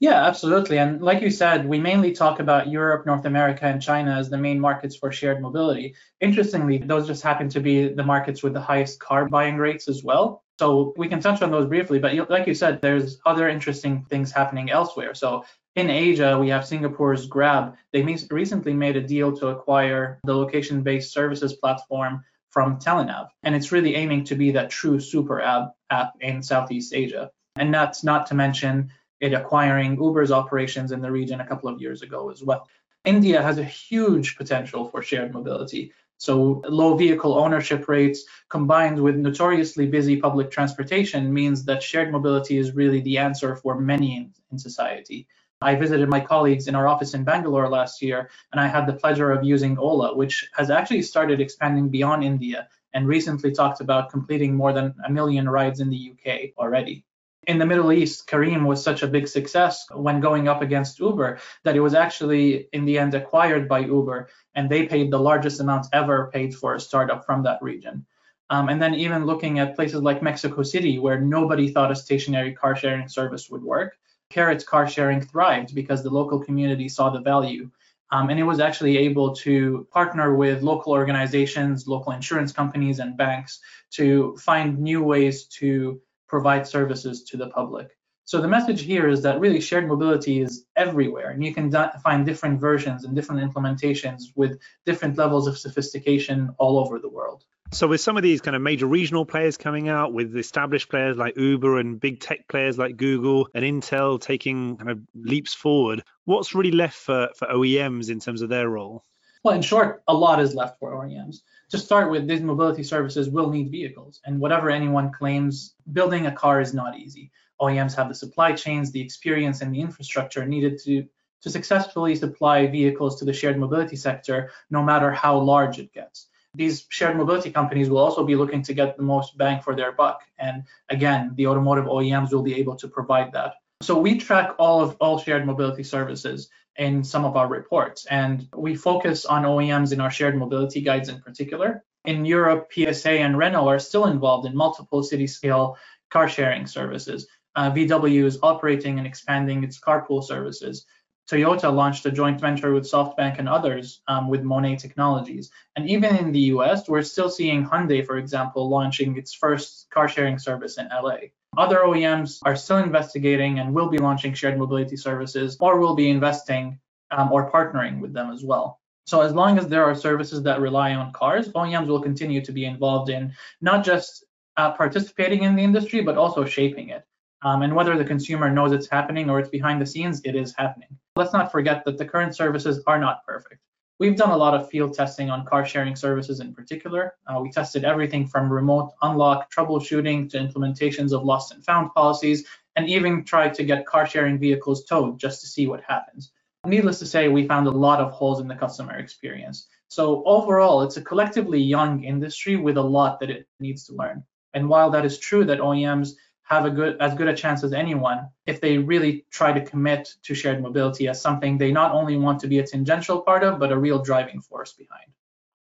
Yeah, 0.00 0.24
absolutely. 0.26 0.78
And 0.78 1.02
like 1.02 1.22
you 1.22 1.30
said, 1.30 1.66
we 1.66 1.80
mainly 1.80 2.12
talk 2.12 2.38
about 2.38 2.68
Europe, 2.68 3.04
North 3.04 3.24
America, 3.24 3.66
and 3.66 3.82
China 3.82 4.16
as 4.16 4.30
the 4.30 4.38
main 4.38 4.60
markets 4.60 4.96
for 4.96 5.10
shared 5.10 5.42
mobility. 5.42 5.94
Interestingly, 6.20 6.78
those 6.78 7.06
just 7.08 7.22
happen 7.22 7.48
to 7.50 7.60
be 7.60 7.88
the 7.88 8.04
markets 8.04 8.42
with 8.42 8.52
the 8.52 8.60
highest 8.60 9.00
car 9.00 9.28
buying 9.28 9.56
rates 9.56 9.88
as 9.88 10.04
well. 10.04 10.44
So 10.60 10.92
we 10.96 11.08
can 11.08 11.20
touch 11.20 11.42
on 11.42 11.50
those 11.50 11.66
briefly, 11.66 11.98
but 11.98 12.30
like 12.30 12.46
you 12.46 12.54
said, 12.54 12.80
there's 12.80 13.18
other 13.24 13.48
interesting 13.48 14.04
things 14.08 14.32
happening 14.32 14.70
elsewhere. 14.70 15.14
So 15.14 15.44
in 15.76 15.90
Asia, 15.90 16.38
we 16.38 16.48
have 16.48 16.66
Singapore's 16.66 17.26
Grab. 17.26 17.76
They 17.92 18.02
recently 18.30 18.74
made 18.74 18.96
a 18.96 19.06
deal 19.06 19.36
to 19.36 19.48
acquire 19.48 20.18
the 20.24 20.34
location-based 20.34 21.12
services 21.12 21.54
platform 21.54 22.24
from 22.50 22.80
Telenav, 22.80 23.28
and 23.42 23.54
it's 23.54 23.72
really 23.72 23.94
aiming 23.94 24.24
to 24.24 24.34
be 24.34 24.52
that 24.52 24.70
true 24.70 24.98
super 24.98 25.40
app, 25.40 25.74
app 25.90 26.14
in 26.20 26.42
Southeast 26.42 26.92
Asia. 26.94 27.30
And 27.54 27.72
that's 27.72 28.02
not 28.02 28.26
to 28.26 28.34
mention 28.34 28.90
it 29.20 29.32
acquiring 29.32 29.96
Uber's 29.96 30.30
operations 30.30 30.92
in 30.92 31.00
the 31.00 31.10
region 31.10 31.40
a 31.40 31.46
couple 31.46 31.68
of 31.68 31.80
years 31.80 32.02
ago 32.02 32.30
as 32.30 32.42
well. 32.42 32.68
India 33.04 33.42
has 33.42 33.58
a 33.58 33.64
huge 33.64 34.36
potential 34.36 34.88
for 34.88 35.02
shared 35.02 35.32
mobility. 35.32 35.92
So 36.18 36.62
low 36.68 36.96
vehicle 36.96 37.38
ownership 37.38 37.88
rates 37.88 38.24
combined 38.48 39.00
with 39.00 39.16
notoriously 39.16 39.86
busy 39.86 40.20
public 40.20 40.50
transportation 40.50 41.32
means 41.32 41.64
that 41.64 41.82
shared 41.82 42.10
mobility 42.10 42.58
is 42.58 42.74
really 42.74 43.00
the 43.00 43.18
answer 43.18 43.54
for 43.54 43.78
many 43.78 44.16
in, 44.16 44.34
in, 44.50 44.58
society. 44.58 45.28
I 45.62 45.76
visited 45.76 46.08
my 46.08 46.20
colleagues 46.20 46.66
in 46.66 46.74
our 46.74 46.88
office 46.88 47.14
in 47.14 47.24
Bangalore 47.24 47.68
last 47.68 48.02
year, 48.02 48.30
and 48.52 48.60
I 48.60 48.66
had 48.66 48.86
the 48.86 48.92
pleasure 48.92 49.30
of 49.30 49.44
using 49.44 49.78
Ola, 49.78 50.16
which 50.16 50.48
has 50.54 50.70
actually 50.70 51.02
started 51.02 51.40
expanding 51.40 51.88
beyond 51.88 52.24
India 52.24 52.68
and 52.94 53.06
recently 53.06 53.52
talked 53.52 53.80
about 53.80 54.10
completing 54.10 54.54
more 54.54 54.72
than 54.72 54.94
a 55.04 55.10
million 55.10 55.48
rides 55.48 55.80
in 55.80 55.90
the 55.90 56.12
UK 56.12 56.50
already 56.58 57.04
in 57.48 57.58
the 57.58 57.66
Middle 57.66 57.92
East, 57.92 58.28
Careem 58.28 58.66
was 58.66 58.84
such 58.84 59.02
a 59.02 59.08
big 59.08 59.26
success 59.26 59.86
when 59.94 60.20
going 60.20 60.48
up 60.48 60.60
against 60.60 61.00
Uber 61.00 61.38
that 61.64 61.76
it 61.76 61.80
was 61.80 61.94
actually 61.94 62.68
in 62.74 62.84
the 62.84 62.98
end 62.98 63.14
acquired 63.14 63.66
by 63.66 63.78
Uber, 63.78 64.28
and 64.54 64.68
they 64.68 64.86
paid 64.86 65.10
the 65.10 65.18
largest 65.18 65.58
amount 65.58 65.86
ever 65.94 66.30
paid 66.30 66.54
for 66.54 66.74
a 66.74 66.80
startup 66.80 67.24
from 67.24 67.42
that 67.42 67.62
region. 67.62 68.04
Um, 68.50 68.68
and 68.68 68.80
then 68.80 68.94
even 68.94 69.24
looking 69.24 69.58
at 69.58 69.76
places 69.76 70.02
like 70.02 70.22
Mexico 70.22 70.62
City, 70.62 70.98
where 70.98 71.20
nobody 71.20 71.70
thought 71.70 71.90
a 71.90 71.96
stationary 71.96 72.52
car 72.52 72.76
sharing 72.76 73.08
service 73.08 73.48
would 73.48 73.62
work, 73.62 73.96
Carrot's 74.28 74.64
car 74.64 74.86
sharing 74.86 75.22
thrived 75.22 75.74
because 75.74 76.02
the 76.02 76.10
local 76.10 76.38
community 76.40 76.88
saw 76.88 77.08
the 77.08 77.20
value. 77.20 77.70
Um, 78.10 78.28
and 78.28 78.38
it 78.38 78.44
was 78.44 78.60
actually 78.60 78.98
able 78.98 79.34
to 79.36 79.86
partner 79.90 80.34
with 80.34 80.62
local 80.62 80.92
organizations, 80.92 81.86
local 81.86 82.12
insurance 82.12 82.52
companies, 82.52 82.98
and 82.98 83.16
banks 83.16 83.60
to 83.92 84.36
find 84.36 84.78
new 84.78 85.02
ways 85.02 85.44
to 85.60 86.00
provide 86.28 86.66
services 86.66 87.24
to 87.24 87.36
the 87.36 87.48
public. 87.48 87.96
So 88.24 88.42
the 88.42 88.48
message 88.48 88.82
here 88.82 89.08
is 89.08 89.22
that 89.22 89.40
really 89.40 89.60
shared 89.60 89.88
mobility 89.88 90.42
is 90.42 90.66
everywhere, 90.76 91.30
and 91.30 91.42
you 91.42 91.54
can 91.54 91.72
find 92.02 92.26
different 92.26 92.60
versions 92.60 93.04
and 93.04 93.16
different 93.16 93.40
implementations 93.40 94.24
with 94.36 94.58
different 94.84 95.16
levels 95.16 95.46
of 95.46 95.56
sophistication 95.56 96.54
all 96.58 96.78
over 96.78 96.98
the 96.98 97.08
world. 97.08 97.44
So 97.72 97.86
with 97.86 98.02
some 98.02 98.18
of 98.18 98.22
these 98.22 98.42
kind 98.42 98.54
of 98.54 98.60
major 98.60 98.86
regional 98.86 99.24
players 99.24 99.56
coming 99.56 99.88
out, 99.88 100.12
with 100.12 100.36
established 100.36 100.90
players 100.90 101.16
like 101.16 101.38
Uber 101.38 101.78
and 101.78 101.98
big 101.98 102.20
tech 102.20 102.48
players 102.48 102.76
like 102.76 102.98
Google 102.98 103.48
and 103.54 103.64
Intel 103.64 104.20
taking 104.20 104.76
kind 104.76 104.90
of 104.90 105.00
leaps 105.14 105.54
forward, 105.54 106.02
what's 106.26 106.54
really 106.54 106.70
left 106.70 106.96
for, 106.96 107.30
for 107.34 107.48
OEMs 107.48 108.10
in 108.10 108.20
terms 108.20 108.42
of 108.42 108.50
their 108.50 108.68
role? 108.68 109.04
Well, 109.42 109.54
in 109.54 109.62
short, 109.62 110.02
a 110.06 110.12
lot 110.14 110.40
is 110.40 110.54
left 110.54 110.78
for 110.80 110.92
OEMs 110.92 111.40
to 111.70 111.78
start 111.78 112.10
with, 112.10 112.26
these 112.26 112.40
mobility 112.40 112.82
services 112.82 113.28
will 113.28 113.50
need 113.50 113.70
vehicles. 113.70 114.20
And 114.24 114.40
whatever 114.40 114.70
anyone 114.70 115.12
claims, 115.12 115.74
building 115.92 116.26
a 116.26 116.32
car 116.32 116.60
is 116.60 116.72
not 116.72 116.98
easy. 116.98 117.30
OEMs 117.60 117.94
have 117.96 118.08
the 118.08 118.14
supply 118.14 118.52
chains, 118.52 118.90
the 118.90 119.00
experience, 119.00 119.60
and 119.60 119.74
the 119.74 119.80
infrastructure 119.80 120.46
needed 120.46 120.78
to, 120.84 121.06
to 121.42 121.50
successfully 121.50 122.14
supply 122.14 122.66
vehicles 122.66 123.18
to 123.18 123.24
the 123.24 123.32
shared 123.32 123.58
mobility 123.58 123.96
sector, 123.96 124.50
no 124.70 124.82
matter 124.82 125.10
how 125.10 125.38
large 125.38 125.78
it 125.78 125.92
gets. 125.92 126.26
These 126.54 126.86
shared 126.88 127.16
mobility 127.16 127.50
companies 127.50 127.90
will 127.90 127.98
also 127.98 128.24
be 128.24 128.34
looking 128.34 128.62
to 128.62 128.74
get 128.74 128.96
the 128.96 129.02
most 129.02 129.36
bang 129.36 129.60
for 129.60 129.76
their 129.76 129.92
buck. 129.92 130.22
And 130.38 130.64
again, 130.88 131.32
the 131.34 131.46
automotive 131.46 131.84
OEMs 131.84 132.32
will 132.32 132.42
be 132.42 132.54
able 132.54 132.76
to 132.76 132.88
provide 132.88 133.32
that. 133.32 133.54
So 133.82 133.98
we 133.98 134.18
track 134.18 134.54
all 134.58 134.80
of 134.80 134.96
all 135.00 135.18
shared 135.18 135.46
mobility 135.46 135.84
services 135.84 136.48
in 136.78 137.02
some 137.02 137.24
of 137.24 137.36
our 137.36 137.48
reports. 137.48 138.06
And 138.06 138.48
we 138.56 138.76
focus 138.76 139.26
on 139.26 139.42
OEMs 139.42 139.92
in 139.92 140.00
our 140.00 140.10
shared 140.10 140.36
mobility 140.36 140.80
guides 140.80 141.08
in 141.08 141.20
particular. 141.20 141.84
In 142.04 142.24
Europe, 142.24 142.70
PSA 142.72 143.10
and 143.10 143.36
Renault 143.36 143.68
are 143.68 143.80
still 143.80 144.06
involved 144.06 144.46
in 144.46 144.56
multiple 144.56 145.02
city 145.02 145.26
scale 145.26 145.76
car 146.10 146.28
sharing 146.28 146.66
services. 146.66 147.26
Uh, 147.56 147.70
VW 147.72 148.24
is 148.24 148.38
operating 148.42 148.98
and 148.98 149.06
expanding 149.06 149.64
its 149.64 149.80
carpool 149.80 150.22
services. 150.22 150.86
Toyota 151.28 151.74
launched 151.74 152.06
a 152.06 152.12
joint 152.12 152.40
venture 152.40 152.72
with 152.72 152.90
SoftBank 152.90 153.38
and 153.38 153.48
others 153.48 154.00
um, 154.08 154.28
with 154.28 154.42
Monet 154.42 154.76
Technologies. 154.76 155.50
And 155.76 155.90
even 155.90 156.16
in 156.16 156.32
the 156.32 156.52
US, 156.54 156.88
we're 156.88 157.02
still 157.02 157.28
seeing 157.28 157.66
Hyundai, 157.66 158.06
for 158.06 158.16
example, 158.16 158.70
launching 158.70 159.18
its 159.18 159.34
first 159.34 159.90
car 159.90 160.08
sharing 160.08 160.38
service 160.38 160.78
in 160.78 160.88
LA. 160.88 161.18
Other 161.56 161.78
OEMs 161.78 162.38
are 162.44 162.54
still 162.54 162.78
investigating 162.78 163.58
and 163.58 163.74
will 163.74 163.88
be 163.88 163.98
launching 163.98 164.34
shared 164.34 164.58
mobility 164.58 164.96
services 164.96 165.56
or 165.60 165.80
will 165.80 165.94
be 165.94 166.10
investing 166.10 166.78
um, 167.10 167.32
or 167.32 167.50
partnering 167.50 168.00
with 168.00 168.12
them 168.12 168.30
as 168.30 168.44
well. 168.44 168.80
So 169.06 169.22
as 169.22 169.32
long 169.32 169.58
as 169.58 169.68
there 169.68 169.84
are 169.84 169.94
services 169.94 170.42
that 170.42 170.60
rely 170.60 170.94
on 170.94 171.12
cars, 171.12 171.48
OEMs 171.50 171.86
will 171.86 172.02
continue 172.02 172.44
to 172.44 172.52
be 172.52 172.66
involved 172.66 173.08
in 173.08 173.32
not 173.62 173.82
just 173.82 174.24
uh, 174.58 174.72
participating 174.72 175.44
in 175.44 175.56
the 175.56 175.62
industry, 175.62 176.02
but 176.02 176.18
also 176.18 176.44
shaping 176.44 176.90
it. 176.90 177.04
Um, 177.42 177.62
and 177.62 177.74
whether 177.74 177.96
the 177.96 178.04
consumer 178.04 178.50
knows 178.50 178.72
it's 178.72 178.88
happening 178.88 179.30
or 179.30 179.38
it's 179.38 179.48
behind 179.48 179.80
the 179.80 179.86
scenes, 179.86 180.20
it 180.24 180.34
is 180.34 180.54
happening. 180.56 180.88
Let's 181.16 181.32
not 181.32 181.50
forget 181.50 181.84
that 181.86 181.96
the 181.96 182.04
current 182.04 182.36
services 182.36 182.82
are 182.86 182.98
not 182.98 183.24
perfect. 183.24 183.62
We've 184.00 184.16
done 184.16 184.30
a 184.30 184.36
lot 184.36 184.54
of 184.54 184.70
field 184.70 184.94
testing 184.94 185.28
on 185.28 185.44
car 185.44 185.66
sharing 185.66 185.96
services 185.96 186.38
in 186.38 186.54
particular. 186.54 187.14
Uh, 187.26 187.40
we 187.40 187.50
tested 187.50 187.84
everything 187.84 188.28
from 188.28 188.52
remote 188.52 188.92
unlock 189.02 189.52
troubleshooting 189.52 190.30
to 190.30 190.38
implementations 190.38 191.12
of 191.12 191.24
lost 191.24 191.52
and 191.52 191.64
found 191.64 191.92
policies, 191.94 192.46
and 192.76 192.88
even 192.88 193.24
tried 193.24 193.54
to 193.54 193.64
get 193.64 193.86
car 193.86 194.06
sharing 194.06 194.38
vehicles 194.38 194.84
towed 194.84 195.18
just 195.18 195.40
to 195.40 195.48
see 195.48 195.66
what 195.66 195.82
happens. 195.82 196.30
Needless 196.64 197.00
to 197.00 197.06
say, 197.06 197.28
we 197.28 197.48
found 197.48 197.66
a 197.66 197.72
lot 197.72 198.00
of 198.00 198.12
holes 198.12 198.40
in 198.40 198.46
the 198.46 198.54
customer 198.54 198.96
experience. 198.98 199.66
So 199.88 200.22
overall, 200.24 200.82
it's 200.82 200.96
a 200.96 201.02
collectively 201.02 201.60
young 201.60 202.04
industry 202.04 202.54
with 202.54 202.76
a 202.76 202.82
lot 202.82 203.18
that 203.18 203.30
it 203.30 203.48
needs 203.58 203.84
to 203.86 203.94
learn. 203.94 204.22
And 204.54 204.68
while 204.68 204.90
that 204.90 205.04
is 205.04 205.18
true 205.18 205.44
that 205.46 205.58
OEMs 205.58 206.10
have 206.48 206.64
a 206.64 206.70
good 206.70 206.96
as 207.00 207.14
good 207.14 207.28
a 207.28 207.34
chance 207.36 207.62
as 207.62 207.72
anyone 207.74 208.26
if 208.46 208.60
they 208.60 208.78
really 208.78 209.26
try 209.30 209.52
to 209.52 209.64
commit 209.64 210.14
to 210.22 210.34
shared 210.34 210.62
mobility 210.62 211.06
as 211.06 211.20
something 211.20 211.58
they 211.58 211.70
not 211.70 211.92
only 211.92 212.16
want 212.16 212.40
to 212.40 212.48
be 212.48 212.58
a 212.58 212.66
tangential 212.66 213.20
part 213.20 213.44
of 213.44 213.58
but 213.58 213.70
a 213.70 213.78
real 213.78 214.02
driving 214.02 214.40
force 214.40 214.72
behind 214.72 215.12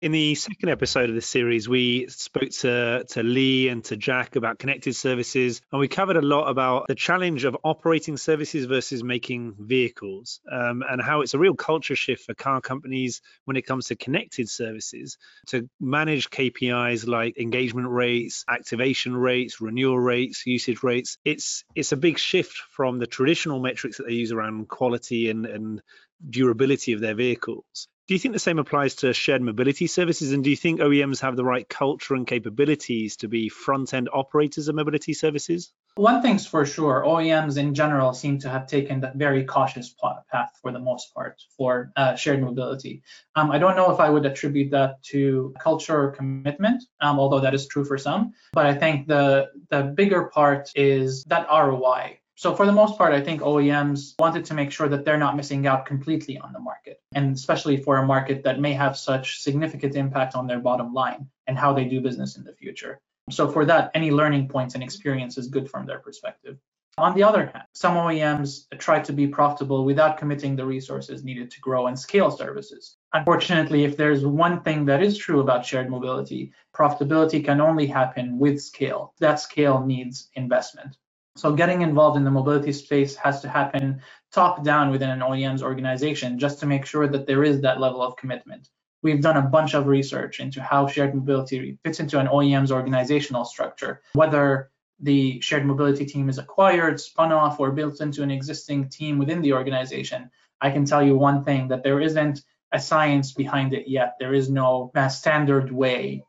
in 0.01 0.12
the 0.12 0.36
second 0.36 0.70
episode 0.70 1.10
of 1.10 1.16
this 1.16 1.27
series, 1.27 1.68
we 1.68 2.08
spoke 2.08 2.50
to, 2.50 3.04
to 3.10 3.24
Lee 3.24 3.68
and 3.70 3.84
to 3.86 3.98
Jack 3.98 4.36
about 4.36 4.60
connected 4.60 4.96
services, 4.96 5.62
and 5.72 5.80
we 5.80 5.88
covered 5.88 6.18
a 6.18 6.22
lot 6.22 6.50
about 6.50 6.88
the 6.88 6.96
challenge 6.96 7.46
of 7.46 7.58
operating 7.63 8.16
services 8.16 8.66
versus 8.66 9.04
making 9.04 9.56
vehicles, 9.58 10.39
um, 10.51 10.84
and 10.88 11.01
how 11.01 11.22
it's 11.22 11.34
a 11.34 11.39
real 11.39 11.56
culture 11.56 11.96
shift 11.96 12.25
for 12.25 12.36
car 12.36 12.62
companies 12.62 13.22
when 13.46 13.58
it 13.58 13.63
comes 13.63 13.88
to 13.88 13.96
connected 13.96 14.50
services 14.50 15.18
to 15.48 15.68
manage 15.80 16.30
KPIs 16.30 17.08
like 17.08 17.38
engagement 17.38 17.89
rates, 17.89 18.46
activation 18.48 19.18
rates, 19.18 19.60
renewal 19.62 20.00
rates, 20.00 20.46
usage 20.46 20.84
rates. 20.84 21.18
It's 21.25 21.63
it's 21.74 21.92
a 21.92 21.98
big 21.98 22.20
shift 22.20 22.62
from 22.72 23.00
the 23.00 23.08
traditional 23.08 23.60
metrics 23.60 23.98
that 23.98 24.06
they 24.08 24.13
use 24.13 24.32
around 24.32 24.68
quality 24.68 25.32
and, 25.32 25.48
and 25.48 25.82
durability 26.29 26.93
of 26.93 27.01
their 27.01 27.15
vehicles. 27.15 27.88
Do 28.07 28.13
you 28.13 28.19
think 28.19 28.33
the 28.33 28.39
same 28.39 28.57
applies 28.57 28.95
to 28.95 29.13
shared 29.13 29.41
mobility 29.41 29.86
services? 29.86 30.31
And 30.31 30.41
do 30.41 30.50
you 30.50 30.55
think 30.55 30.79
OEMs 30.79 31.19
have 31.21 31.36
the 31.36 31.43
right 31.43 31.67
culture 31.67 32.15
and 32.15 32.25
capabilities 32.25 33.17
to 33.17 33.27
be 33.27 33.50
front 33.50 33.93
end 33.93 34.07
operators 34.13 34.69
of 34.69 34.75
mobility 34.75 35.13
services? 35.13 35.74
One 35.95 36.21
thing's 36.21 36.47
for 36.47 36.65
sure, 36.65 37.03
OEMs 37.05 37.57
in 37.57 37.74
general 37.74 38.13
seem 38.13 38.39
to 38.39 38.50
have 38.50 38.65
taken 38.65 39.01
that 39.01 39.15
very 39.15 39.43
cautious 39.43 39.93
path 40.31 40.51
for 40.62 40.71
the 40.71 40.79
most 40.79 41.13
part 41.13 41.41
for 41.57 41.91
uh, 41.97 42.15
shared 42.15 42.41
mobility. 42.41 43.01
Um, 43.36 43.51
I 43.51 43.57
don't 43.57 43.75
know 43.75 43.91
if 43.91 44.00
I 44.00 44.09
would 44.09 44.25
attribute 44.25 44.71
that 44.71 45.03
to 45.12 45.53
culture 45.59 46.00
or 46.00 46.12
commitment, 46.12 46.83
um, 47.01 47.19
although 47.19 47.41
that 47.41 47.53
is 47.53 47.67
true 47.67 47.83
for 47.83 47.97
some. 47.97 48.31
But 48.53 48.67
I 48.67 48.75
think 48.75 49.07
the 49.07 49.50
the 49.69 49.83
bigger 49.83 50.25
part 50.25 50.69
is 50.75 51.25
that 51.25 51.47
ROI 51.50 52.19
So 52.38 52.53
for 52.53 52.67
the 52.67 52.72
most 52.72 53.00
part, 53.00 53.13
I 53.13 53.22
think 53.22 53.41
OEMs 53.41 54.13
wanted 54.20 54.46
to 54.46 54.53
make 54.53 54.72
sure 54.72 54.88
that 54.89 55.03
they're 55.03 55.17
not 55.17 55.36
missing 55.36 55.65
out 55.65 55.88
completely 55.88 56.38
on 56.38 56.53
the 56.53 56.60
market, 56.60 57.01
and 57.15 57.36
especially 57.36 57.77
for 57.77 57.98
a 57.98 58.06
market 58.06 58.44
that 58.44 58.60
may 58.60 58.74
have 58.74 58.96
such 58.96 59.41
significant 59.41 59.96
impact 59.96 60.36
on 60.36 60.46
their 60.46 60.60
bottom 60.60 60.94
line 60.94 61.27
and 61.48 61.58
how 61.58 61.74
they 61.74 61.86
do 61.86 62.00
business 62.00 62.38
in 62.38 62.44
the 62.44 62.53
future. 62.53 63.00
So 63.32 63.50
for 63.50 63.65
that, 63.65 63.89
any 63.96 64.12
learning 64.12 64.50
points 64.50 64.75
and 64.75 64.84
experience 64.84 65.39
is 65.39 65.48
good 65.48 65.67
from 65.67 65.88
their 65.88 65.98
perspective. 65.98 66.60
On 67.00 67.15
the 67.15 67.24
other 67.24 67.48
hand, 67.48 67.65
some 67.74 67.96
OEMs 67.96 68.67
try 68.77 69.00
to 69.00 69.13
be 69.13 69.25
profitable 69.25 69.84
without 69.84 70.20
committing 70.20 70.56
the 70.56 70.65
resources 70.65 71.24
needed 71.24 71.50
to 71.50 71.60
grow 71.60 71.88
and 71.88 71.98
scale 71.98 72.29
services. 72.29 72.98
Unfortunately, 73.13 73.84
if 73.84 73.98
there's 73.98 74.27
one 74.27 74.62
thing 74.62 74.86
that 74.86 75.01
is 75.01 75.17
true 75.17 75.39
about 75.39 75.65
shared 75.65 75.89
mobility, 75.89 76.53
profitability 76.75 77.44
can 77.44 77.62
only 77.62 77.88
happen 77.88 78.38
with 78.38 78.62
scale. 78.62 79.15
That 79.20 79.39
scale 79.39 79.84
needs 79.84 80.29
investment. 80.36 80.98
So 81.38 81.53
getting 81.53 81.84
involved 81.84 82.17
in 82.17 82.24
the 82.24 82.32
mobility 82.32 82.74
space 82.74 83.15
has 83.17 83.41
to 83.41 83.50
happen 83.50 84.01
top 84.32 84.63
down 84.63 84.89
within 84.89 85.12
an 85.12 85.20
OEM's 85.20 85.62
organization 85.62 86.39
just 86.39 86.60
to 86.60 86.65
make 86.65 86.86
sure 86.86 87.08
that 87.08 87.27
there 87.27 87.44
is 87.44 87.62
that 87.62 87.79
level 87.79 88.01
of 88.01 88.17
commitment. 88.17 88.70
We've 89.03 89.22
done 89.22 89.38
a 89.38 89.44
bunch 89.44 89.75
of 89.75 89.86
research 89.86 90.39
into 90.39 90.63
how 90.63 90.88
shared 90.88 91.13
mobility 91.13 91.77
fits 91.84 92.00
into 92.00 92.20
an 92.20 92.27
OEM's 92.27 92.72
organizational 92.72 93.46
structure, 93.46 94.01
whether 94.13 94.72
the 95.00 95.39
shared 95.41 95.63
mobility 95.63 96.06
team 96.06 96.27
is 96.27 96.39
acquired, 96.39 97.00
spun 97.00 97.32
off, 97.32 97.60
or 97.60 97.72
built 97.72 98.01
into 98.01 98.24
an 98.24 98.32
existing 98.32 98.89
team 98.89 99.20
within 99.20 99.44
the 99.44 99.53
organization, 99.53 100.32
I 100.60 100.72
can 100.72 100.86
tell 100.86 101.03
you 101.03 101.15
one 101.15 101.44
thing 101.44 101.67
that 101.67 101.84
there 101.84 102.01
isn't 102.01 102.41
a 102.72 102.79
science 102.79 103.32
behind 103.34 103.74
it 103.74 103.88
yet. 103.88 104.15
There 104.20 104.34
is 104.34 104.50
no 104.50 104.91
standard 105.10 105.72
way 105.72 106.24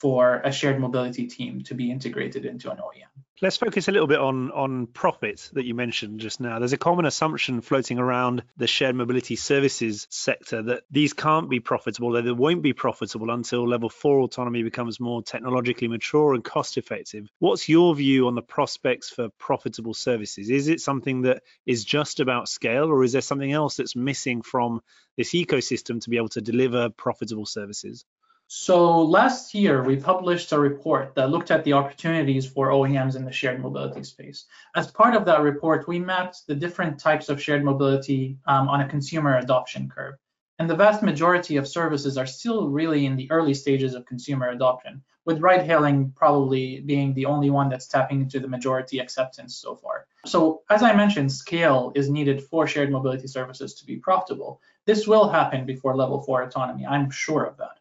for 0.00 0.40
a 0.44 0.52
shared 0.52 0.80
mobility 0.80 1.26
team 1.26 1.62
to 1.64 1.74
be 1.74 1.90
integrated 1.90 2.44
into 2.44 2.70
an 2.70 2.78
OEM. 2.78 3.08
Let's 3.40 3.56
focus 3.56 3.86
a 3.86 3.92
little 3.92 4.08
bit 4.08 4.18
on 4.18 4.50
on 4.50 4.88
profit 4.88 5.48
that 5.52 5.64
you 5.64 5.72
mentioned 5.72 6.18
just 6.18 6.40
now. 6.40 6.58
There's 6.58 6.72
a 6.72 6.76
common 6.76 7.04
assumption 7.04 7.60
floating 7.60 8.00
around 8.00 8.42
the 8.56 8.66
shared 8.66 8.96
mobility 8.96 9.36
services 9.36 10.08
sector 10.10 10.60
that 10.62 10.82
these 10.90 11.12
can't 11.12 11.48
be 11.48 11.60
profitable, 11.60 12.12
that 12.12 12.22
they 12.22 12.32
won't 12.32 12.62
be 12.62 12.72
profitable 12.72 13.30
until 13.30 13.68
level 13.68 13.90
four 13.90 14.18
autonomy 14.18 14.64
becomes 14.64 14.98
more 14.98 15.22
technologically 15.22 15.86
mature 15.86 16.34
and 16.34 16.42
cost 16.42 16.78
effective. 16.78 17.30
What's 17.38 17.68
your 17.68 17.94
view 17.94 18.26
on 18.26 18.34
the 18.34 18.42
prospects 18.42 19.08
for 19.08 19.28
profitable 19.38 19.94
services? 19.94 20.50
Is 20.50 20.66
it 20.66 20.80
something 20.80 21.22
that 21.22 21.44
is 21.64 21.84
just 21.84 22.18
about 22.18 22.48
scale, 22.48 22.86
or 22.86 23.04
is 23.04 23.12
there 23.12 23.22
something 23.22 23.52
else 23.52 23.76
that's 23.76 23.94
missing 23.94 24.42
from 24.42 24.80
this 25.16 25.30
ecosystem 25.30 26.00
to 26.00 26.10
be 26.10 26.16
able 26.16 26.30
to 26.30 26.40
deliver 26.40 26.90
profitable 26.90 27.46
services? 27.46 28.04
So 28.50 29.02
last 29.02 29.52
year, 29.54 29.82
we 29.84 29.96
published 29.96 30.52
a 30.52 30.58
report 30.58 31.14
that 31.14 31.28
looked 31.28 31.50
at 31.50 31.64
the 31.64 31.74
opportunities 31.74 32.46
for 32.46 32.68
OEMs 32.68 33.14
in 33.14 33.26
the 33.26 33.30
shared 33.30 33.60
mobility 33.60 34.02
space. 34.02 34.46
As 34.74 34.90
part 34.90 35.14
of 35.14 35.26
that 35.26 35.42
report, 35.42 35.86
we 35.86 35.98
mapped 35.98 36.46
the 36.46 36.54
different 36.54 36.98
types 36.98 37.28
of 37.28 37.42
shared 37.42 37.62
mobility 37.62 38.38
um, 38.46 38.70
on 38.70 38.80
a 38.80 38.88
consumer 38.88 39.36
adoption 39.36 39.86
curve. 39.86 40.14
And 40.58 40.68
the 40.68 40.74
vast 40.74 41.02
majority 41.02 41.56
of 41.56 41.68
services 41.68 42.16
are 42.16 42.24
still 42.24 42.70
really 42.70 43.04
in 43.04 43.16
the 43.16 43.30
early 43.30 43.52
stages 43.52 43.94
of 43.94 44.06
consumer 44.06 44.48
adoption, 44.48 45.02
with 45.26 45.42
ride 45.42 45.66
hailing 45.66 46.10
probably 46.16 46.80
being 46.80 47.12
the 47.12 47.26
only 47.26 47.50
one 47.50 47.68
that's 47.68 47.86
tapping 47.86 48.22
into 48.22 48.40
the 48.40 48.48
majority 48.48 48.98
acceptance 48.98 49.56
so 49.56 49.76
far. 49.76 50.06
So, 50.24 50.62
as 50.70 50.82
I 50.82 50.94
mentioned, 50.96 51.30
scale 51.30 51.92
is 51.94 52.08
needed 52.08 52.42
for 52.44 52.66
shared 52.66 52.90
mobility 52.90 53.26
services 53.26 53.74
to 53.74 53.84
be 53.84 53.96
profitable. 53.96 54.62
This 54.86 55.06
will 55.06 55.28
happen 55.28 55.66
before 55.66 55.94
level 55.94 56.22
four 56.22 56.44
autonomy, 56.44 56.86
I'm 56.86 57.10
sure 57.10 57.44
of 57.44 57.58
that. 57.58 57.77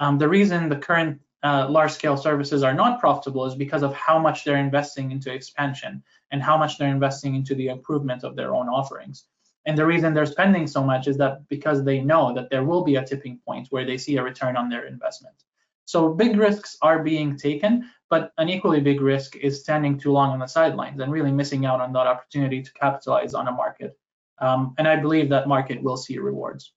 Um, 0.00 0.18
the 0.18 0.28
reason 0.28 0.68
the 0.68 0.76
current 0.76 1.20
uh, 1.42 1.68
large 1.68 1.92
scale 1.92 2.16
services 2.16 2.62
are 2.62 2.74
not 2.74 3.00
profitable 3.00 3.46
is 3.46 3.54
because 3.54 3.82
of 3.82 3.94
how 3.94 4.18
much 4.18 4.44
they're 4.44 4.56
investing 4.56 5.10
into 5.10 5.32
expansion 5.32 6.02
and 6.32 6.42
how 6.42 6.58
much 6.58 6.78
they're 6.78 6.88
investing 6.88 7.34
into 7.34 7.54
the 7.54 7.68
improvement 7.68 8.24
of 8.24 8.34
their 8.34 8.54
own 8.54 8.68
offerings. 8.68 9.26
And 9.66 9.76
the 9.76 9.86
reason 9.86 10.14
they're 10.14 10.26
spending 10.26 10.66
so 10.66 10.82
much 10.82 11.06
is 11.06 11.16
that 11.18 11.46
because 11.48 11.84
they 11.84 12.00
know 12.00 12.34
that 12.34 12.50
there 12.50 12.64
will 12.64 12.82
be 12.82 12.96
a 12.96 13.04
tipping 13.04 13.38
point 13.46 13.68
where 13.70 13.84
they 13.84 13.98
see 13.98 14.16
a 14.16 14.22
return 14.22 14.56
on 14.56 14.68
their 14.68 14.86
investment. 14.86 15.36
So 15.84 16.14
big 16.14 16.36
risks 16.36 16.78
are 16.82 17.02
being 17.02 17.36
taken, 17.36 17.90
but 18.08 18.32
an 18.38 18.48
equally 18.48 18.80
big 18.80 19.00
risk 19.00 19.36
is 19.36 19.60
standing 19.60 19.98
too 19.98 20.12
long 20.12 20.30
on 20.30 20.38
the 20.38 20.46
sidelines 20.46 21.00
and 21.00 21.12
really 21.12 21.32
missing 21.32 21.66
out 21.66 21.80
on 21.80 21.92
that 21.92 22.06
opportunity 22.06 22.62
to 22.62 22.72
capitalize 22.72 23.34
on 23.34 23.48
a 23.48 23.52
market. 23.52 23.98
Um, 24.38 24.74
and 24.78 24.88
I 24.88 24.96
believe 24.96 25.28
that 25.28 25.48
market 25.48 25.82
will 25.82 25.96
see 25.96 26.18
rewards. 26.18 26.72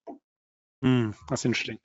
Mm, 0.84 1.14
that's 1.30 1.46
interesting. 1.46 1.78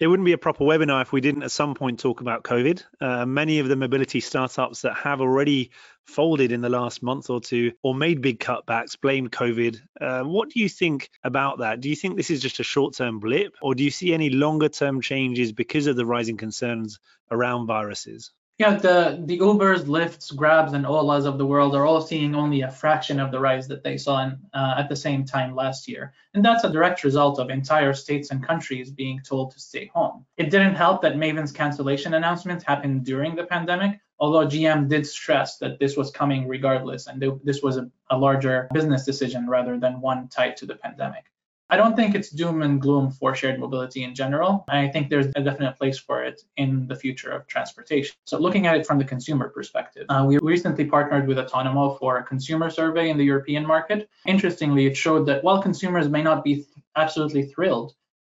It 0.00 0.08
wouldn't 0.08 0.26
be 0.26 0.32
a 0.32 0.38
proper 0.38 0.64
webinar 0.64 1.00
if 1.02 1.12
we 1.12 1.20
didn't 1.20 1.44
at 1.44 1.52
some 1.52 1.74
point 1.74 2.00
talk 2.00 2.20
about 2.20 2.42
COVID. 2.42 2.82
Uh, 3.00 3.24
many 3.24 3.60
of 3.60 3.68
the 3.68 3.76
mobility 3.76 4.18
startups 4.18 4.82
that 4.82 4.96
have 4.96 5.20
already 5.20 5.70
folded 6.06 6.50
in 6.50 6.60
the 6.60 6.68
last 6.68 7.04
month 7.04 7.30
or 7.30 7.40
two 7.40 7.70
or 7.84 7.94
made 7.94 8.20
big 8.20 8.40
cutbacks 8.40 9.00
blamed 9.00 9.30
COVID. 9.30 9.80
Uh, 10.00 10.22
what 10.24 10.50
do 10.50 10.58
you 10.58 10.68
think 10.68 11.08
about 11.22 11.60
that? 11.60 11.80
Do 11.80 11.88
you 11.88 11.94
think 11.94 12.16
this 12.16 12.30
is 12.30 12.42
just 12.42 12.58
a 12.58 12.64
short 12.64 12.94
term 12.96 13.20
blip 13.20 13.54
or 13.62 13.76
do 13.76 13.84
you 13.84 13.92
see 13.92 14.12
any 14.12 14.28
longer 14.28 14.68
term 14.68 15.00
changes 15.00 15.52
because 15.52 15.86
of 15.86 15.94
the 15.94 16.04
rising 16.04 16.36
concerns 16.36 16.98
around 17.30 17.68
viruses? 17.68 18.32
Yeah, 18.62 18.76
the 18.76 19.20
the 19.26 19.40
Ubers, 19.40 19.86
Lyfts, 19.86 20.34
Grabs, 20.36 20.72
and 20.72 20.84
Olas 20.84 21.26
of 21.26 21.36
the 21.36 21.44
world 21.44 21.74
are 21.74 21.84
all 21.84 22.00
seeing 22.00 22.32
only 22.36 22.60
a 22.60 22.70
fraction 22.70 23.18
of 23.18 23.32
the 23.32 23.40
rise 23.40 23.66
that 23.66 23.82
they 23.82 23.96
saw 23.96 24.22
in, 24.22 24.38
uh, 24.54 24.74
at 24.78 24.88
the 24.88 24.94
same 24.94 25.24
time 25.24 25.56
last 25.56 25.88
year, 25.88 26.12
and 26.34 26.44
that's 26.44 26.62
a 26.62 26.70
direct 26.70 27.02
result 27.02 27.40
of 27.40 27.50
entire 27.50 27.92
states 27.92 28.30
and 28.30 28.46
countries 28.46 28.88
being 28.88 29.20
told 29.28 29.50
to 29.50 29.58
stay 29.58 29.86
home. 29.92 30.24
It 30.36 30.50
didn't 30.50 30.76
help 30.76 31.02
that 31.02 31.18
Maven's 31.18 31.50
cancellation 31.50 32.14
announcement 32.14 32.62
happened 32.62 33.04
during 33.04 33.34
the 33.34 33.46
pandemic, 33.54 33.98
although 34.20 34.46
GM 34.46 34.88
did 34.88 35.08
stress 35.08 35.58
that 35.58 35.80
this 35.80 35.96
was 35.96 36.12
coming 36.12 36.46
regardless, 36.46 37.08
and 37.08 37.20
this 37.42 37.62
was 37.62 37.78
a, 37.78 37.90
a 38.10 38.16
larger 38.16 38.68
business 38.72 39.04
decision 39.04 39.48
rather 39.48 39.76
than 39.76 40.00
one 40.00 40.28
tied 40.28 40.56
to 40.58 40.66
the 40.66 40.76
pandemic. 40.76 41.24
I 41.72 41.76
don't 41.76 41.96
think 41.96 42.14
it's 42.14 42.28
doom 42.28 42.60
and 42.60 42.78
gloom 42.78 43.10
for 43.10 43.34
shared 43.34 43.58
mobility 43.58 44.04
in 44.04 44.14
general. 44.14 44.66
I 44.68 44.88
think 44.88 45.08
there's 45.08 45.28
a 45.36 45.42
definite 45.42 45.78
place 45.78 45.98
for 45.98 46.22
it 46.22 46.42
in 46.58 46.86
the 46.86 46.94
future 46.94 47.30
of 47.30 47.46
transportation. 47.46 48.14
So, 48.26 48.38
looking 48.38 48.66
at 48.66 48.76
it 48.76 48.86
from 48.86 48.98
the 48.98 49.06
consumer 49.06 49.48
perspective, 49.48 50.04
uh, 50.10 50.22
we 50.28 50.36
recently 50.42 50.84
partnered 50.84 51.26
with 51.26 51.38
Otonomo 51.38 51.98
for 51.98 52.18
a 52.18 52.24
consumer 52.24 52.68
survey 52.68 53.08
in 53.08 53.16
the 53.16 53.24
European 53.24 53.66
market. 53.66 54.10
Interestingly, 54.26 54.84
it 54.84 54.98
showed 54.98 55.24
that 55.28 55.42
while 55.42 55.62
consumers 55.62 56.10
may 56.10 56.22
not 56.22 56.44
be 56.44 56.66
absolutely 56.94 57.46
thrilled 57.46 57.94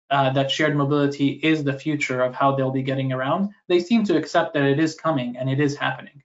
uh, 0.09 0.31
that 0.31 0.51
shared 0.51 0.75
mobility 0.75 1.38
is 1.42 1.62
the 1.62 1.79
future 1.79 2.22
of 2.22 2.35
how 2.35 2.57
they'll 2.57 2.70
be 2.70 2.83
getting 2.83 3.12
around, 3.12 3.51
they 3.68 3.81
seem 3.81 4.03
to 4.05 4.16
accept 4.16 4.55
that 4.55 4.64
it 4.64 4.81
is 4.81 4.94
coming 4.94 5.37
and 5.37 5.51
it 5.51 5.61
is 5.61 5.77
happening. 5.77 6.22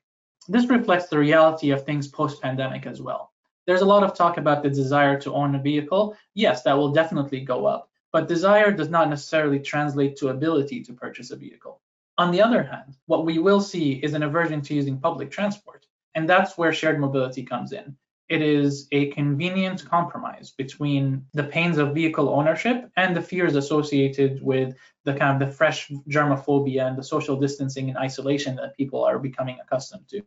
This 0.48 0.68
reflects 0.68 1.10
the 1.10 1.20
reality 1.20 1.72
of 1.72 1.84
things 1.84 2.08
post 2.08 2.42
pandemic 2.42 2.86
as 2.86 3.02
well. 3.02 3.31
There's 3.68 3.82
a 3.82 3.86
lot 3.86 4.04
of 4.04 4.14
talk 4.14 4.38
about 4.38 4.64
the 4.64 4.70
desire 4.70 5.20
to 5.22 5.34
own 5.34 5.56
a 5.56 5.62
vehicle. 5.62 6.16
Yes, 6.34 6.64
that 6.64 6.78
will 6.78 6.92
definitely 6.92 7.42
go 7.42 7.66
up, 7.66 7.90
but 8.12 8.28
desire 8.28 8.72
does 8.72 8.90
not 8.90 9.10
necessarily 9.10 9.60
translate 9.60 10.16
to 10.18 10.30
ability 10.30 10.84
to 10.84 10.94
purchase 10.94 11.32
a 11.32 11.36
vehicle. 11.36 11.82
On 12.18 12.32
the 12.32 12.42
other 12.42 12.64
hand, 12.64 12.98
what 13.06 13.26
we 13.26 13.40
will 13.40 13.62
see 13.62 13.94
is 13.94 14.14
an 14.14 14.24
aversion 14.24 14.62
to 14.62 14.74
using 14.74 15.00
public 15.00 15.32
transport, 15.32 15.86
and 16.16 16.30
that's 16.30 16.58
where 16.58 16.74
shared 16.74 17.00
mobility 17.00 17.44
comes 17.44 17.72
in. 17.72 17.96
It 18.30 18.42
is 18.42 18.88
a 18.94 19.08
convenient 19.08 19.86
compromise 19.86 20.52
between 20.52 21.26
the 21.34 21.44
pains 21.44 21.78
of 21.78 21.94
vehicle 21.94 22.30
ownership 22.30 22.90
and 22.96 23.14
the 23.14 23.22
fears 23.22 23.56
associated 23.56 24.42
with 24.42 24.74
the 25.04 25.14
kind 25.14 25.42
of 25.42 25.50
the 25.50 25.54
fresh 25.54 25.92
germophobia 26.10 26.88
and 26.88 26.98
the 26.98 27.04
social 27.04 27.36
distancing 27.36 27.90
and 27.90 27.98
isolation 27.98 28.56
that 28.56 28.78
people 28.78 29.04
are 29.04 29.20
becoming 29.20 29.58
accustomed 29.60 30.08
to. 30.08 30.22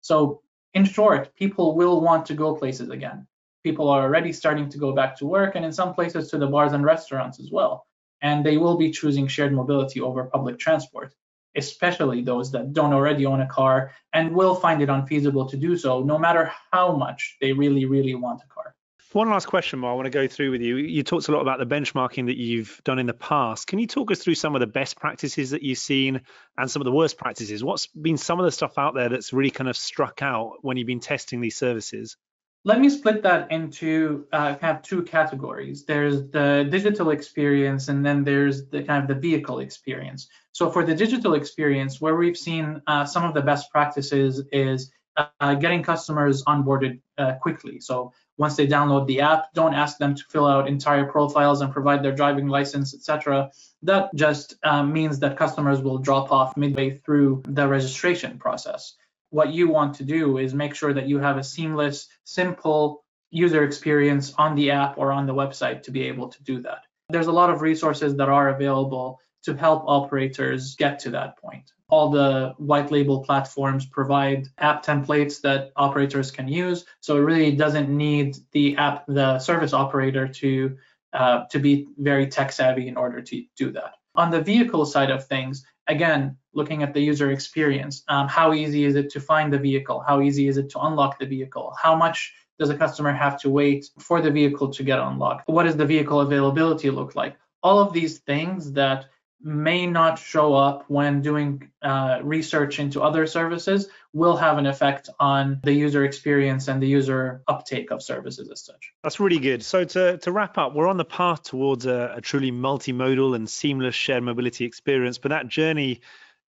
So 0.00 0.40
in 0.74 0.84
short, 0.84 1.34
people 1.34 1.76
will 1.76 2.00
want 2.00 2.26
to 2.26 2.34
go 2.34 2.54
places 2.54 2.90
again. 2.90 3.26
People 3.62 3.88
are 3.88 4.02
already 4.02 4.32
starting 4.32 4.68
to 4.70 4.78
go 4.78 4.92
back 4.92 5.16
to 5.18 5.26
work 5.26 5.54
and 5.54 5.64
in 5.64 5.72
some 5.72 5.94
places 5.94 6.30
to 6.30 6.38
the 6.38 6.46
bars 6.46 6.72
and 6.72 6.84
restaurants 6.84 7.38
as 7.38 7.50
well. 7.50 7.86
And 8.22 8.44
they 8.44 8.56
will 8.56 8.76
be 8.76 8.90
choosing 8.90 9.26
shared 9.26 9.52
mobility 9.52 10.00
over 10.00 10.24
public 10.24 10.58
transport, 10.58 11.14
especially 11.56 12.22
those 12.22 12.50
that 12.52 12.72
don't 12.72 12.92
already 12.92 13.26
own 13.26 13.40
a 13.40 13.46
car 13.46 13.92
and 14.12 14.34
will 14.34 14.54
find 14.54 14.80
it 14.82 14.88
unfeasible 14.88 15.48
to 15.48 15.56
do 15.56 15.76
so, 15.76 16.02
no 16.02 16.18
matter 16.18 16.50
how 16.72 16.96
much 16.96 17.36
they 17.40 17.52
really, 17.52 17.84
really 17.84 18.14
want 18.14 18.42
a 18.42 18.52
car. 18.52 18.74
One 19.12 19.28
last 19.28 19.46
question, 19.46 19.80
Mo, 19.80 19.90
I 19.90 19.92
want 19.92 20.06
to 20.06 20.10
go 20.10 20.26
through 20.26 20.52
with 20.52 20.62
you. 20.62 20.76
You 20.76 21.02
talked 21.02 21.28
a 21.28 21.32
lot 21.32 21.42
about 21.42 21.58
the 21.58 21.66
benchmarking 21.66 22.26
that 22.26 22.38
you've 22.38 22.80
done 22.82 22.98
in 22.98 23.06
the 23.06 23.12
past. 23.12 23.66
Can 23.66 23.78
you 23.78 23.86
talk 23.86 24.10
us 24.10 24.20
through 24.20 24.36
some 24.36 24.54
of 24.54 24.60
the 24.60 24.66
best 24.66 24.96
practices 24.96 25.50
that 25.50 25.62
you've 25.62 25.76
seen 25.76 26.22
and 26.56 26.70
some 26.70 26.80
of 26.80 26.84
the 26.84 26.92
worst 26.92 27.18
practices? 27.18 27.62
What's 27.62 27.88
been 27.88 28.16
some 28.16 28.40
of 28.40 28.46
the 28.46 28.52
stuff 28.52 28.78
out 28.78 28.94
there 28.94 29.10
that's 29.10 29.34
really 29.34 29.50
kind 29.50 29.68
of 29.68 29.76
struck 29.76 30.22
out 30.22 30.58
when 30.62 30.78
you've 30.78 30.86
been 30.86 31.00
testing 31.00 31.42
these 31.42 31.58
services? 31.58 32.16
Let 32.64 32.80
me 32.80 32.88
split 32.88 33.22
that 33.24 33.52
into 33.52 34.26
uh, 34.32 34.54
kind 34.54 34.78
of 34.78 34.82
two 34.82 35.02
categories. 35.02 35.84
There's 35.84 36.30
the 36.30 36.66
digital 36.70 37.10
experience, 37.10 37.88
and 37.88 38.06
then 38.06 38.24
there's 38.24 38.68
the 38.68 38.82
kind 38.82 39.02
of 39.02 39.08
the 39.08 39.20
vehicle 39.20 39.58
experience. 39.58 40.28
So 40.52 40.70
for 40.70 40.86
the 40.86 40.94
digital 40.94 41.34
experience, 41.34 42.00
where 42.00 42.16
we've 42.16 42.36
seen 42.36 42.80
uh, 42.86 43.04
some 43.04 43.24
of 43.24 43.34
the 43.34 43.42
best 43.42 43.70
practices 43.70 44.42
is 44.52 44.90
uh, 45.16 45.54
getting 45.54 45.82
customers 45.82 46.44
onboarded 46.44 47.00
uh, 47.18 47.34
quickly. 47.34 47.80
So 47.80 48.12
once 48.38 48.56
they 48.56 48.66
download 48.66 49.06
the 49.06 49.20
app, 49.20 49.52
don't 49.54 49.74
ask 49.74 49.98
them 49.98 50.14
to 50.14 50.24
fill 50.30 50.46
out 50.46 50.68
entire 50.68 51.04
profiles 51.04 51.60
and 51.60 51.72
provide 51.72 52.02
their 52.02 52.14
driving 52.14 52.48
license, 52.48 52.94
etc. 52.94 53.50
That 53.82 54.14
just 54.14 54.56
uh, 54.62 54.82
means 54.82 55.18
that 55.20 55.36
customers 55.36 55.80
will 55.80 55.98
drop 55.98 56.32
off 56.32 56.56
midway 56.56 56.98
through 56.98 57.42
the 57.46 57.68
registration 57.68 58.38
process. 58.38 58.94
what 59.30 59.48
you 59.48 59.66
want 59.66 59.94
to 59.94 60.04
do 60.04 60.36
is 60.36 60.52
make 60.52 60.74
sure 60.74 60.92
that 60.92 61.08
you 61.08 61.18
have 61.18 61.38
a 61.38 61.42
seamless, 61.42 62.06
simple 62.24 63.02
user 63.30 63.64
experience 63.64 64.34
on 64.36 64.54
the 64.54 64.70
app 64.70 64.98
or 64.98 65.10
on 65.10 65.26
the 65.26 65.34
website 65.34 65.82
to 65.82 65.90
be 65.90 66.02
able 66.02 66.28
to 66.28 66.42
do 66.44 66.60
that. 66.60 66.80
There's 67.08 67.28
a 67.28 67.32
lot 67.32 67.48
of 67.48 67.62
resources 67.62 68.14
that 68.16 68.28
are 68.28 68.50
available 68.50 69.18
to 69.44 69.54
help 69.54 69.84
operators 69.86 70.76
get 70.76 70.98
to 71.00 71.10
that 71.10 71.36
point. 71.38 71.72
All 71.88 72.10
the 72.10 72.54
white 72.56 72.90
label 72.90 73.22
platforms 73.22 73.84
provide 73.84 74.48
app 74.58 74.84
templates 74.84 75.40
that 75.42 75.72
operators 75.76 76.30
can 76.30 76.48
use, 76.48 76.86
so 77.00 77.16
it 77.16 77.20
really 77.20 77.52
doesn't 77.52 77.88
need 77.88 78.36
the 78.52 78.76
app, 78.76 79.04
the 79.06 79.38
service 79.38 79.72
operator 79.72 80.26
to 80.26 80.76
uh, 81.12 81.44
to 81.50 81.58
be 81.58 81.88
very 81.98 82.26
tech 82.26 82.50
savvy 82.52 82.88
in 82.88 82.96
order 82.96 83.20
to 83.20 83.44
do 83.56 83.70
that. 83.72 83.96
On 84.14 84.30
the 84.30 84.40
vehicle 84.40 84.86
side 84.86 85.10
of 85.10 85.26
things, 85.26 85.64
again, 85.86 86.36
looking 86.54 86.82
at 86.82 86.94
the 86.94 87.00
user 87.00 87.30
experience, 87.30 88.02
um, 88.08 88.28
how 88.28 88.54
easy 88.54 88.84
is 88.84 88.94
it 88.94 89.10
to 89.10 89.20
find 89.20 89.52
the 89.52 89.58
vehicle? 89.58 90.00
How 90.00 90.22
easy 90.22 90.48
is 90.48 90.56
it 90.56 90.70
to 90.70 90.80
unlock 90.80 91.18
the 91.18 91.26
vehicle? 91.26 91.74
How 91.80 91.94
much 91.94 92.32
does 92.58 92.70
a 92.70 92.76
customer 92.76 93.12
have 93.12 93.40
to 93.40 93.50
wait 93.50 93.90
for 93.98 94.20
the 94.20 94.30
vehicle 94.30 94.68
to 94.70 94.82
get 94.82 94.98
unlocked? 94.98 95.48
What 95.48 95.64
does 95.64 95.76
the 95.76 95.86
vehicle 95.86 96.20
availability 96.20 96.90
look 96.90 97.14
like? 97.14 97.36
All 97.62 97.78
of 97.78 97.92
these 97.92 98.18
things 98.20 98.72
that 98.72 99.06
may 99.42 99.86
not 99.86 100.18
show 100.18 100.54
up 100.54 100.84
when 100.88 101.20
doing 101.22 101.70
uh, 101.82 102.20
research 102.22 102.78
into 102.78 103.02
other 103.02 103.26
services 103.26 103.88
will 104.12 104.36
have 104.36 104.58
an 104.58 104.66
effect 104.66 105.08
on 105.18 105.60
the 105.62 105.72
user 105.72 106.04
experience 106.04 106.68
and 106.68 106.82
the 106.82 106.86
user 106.86 107.42
uptake 107.48 107.90
of 107.90 108.02
services 108.02 108.50
as 108.50 108.64
such. 108.64 108.92
That's 109.02 109.18
really 109.18 109.38
good. 109.38 109.64
So 109.64 109.84
to, 109.84 110.18
to 110.18 110.32
wrap 110.32 110.58
up, 110.58 110.74
we're 110.74 110.86
on 110.86 110.96
the 110.96 111.04
path 111.04 111.42
towards 111.42 111.86
a, 111.86 112.14
a 112.16 112.20
truly 112.20 112.52
multimodal 112.52 113.34
and 113.34 113.48
seamless 113.48 113.94
shared 113.94 114.22
mobility 114.22 114.64
experience, 114.64 115.18
but 115.18 115.30
that 115.30 115.48
journey 115.48 116.00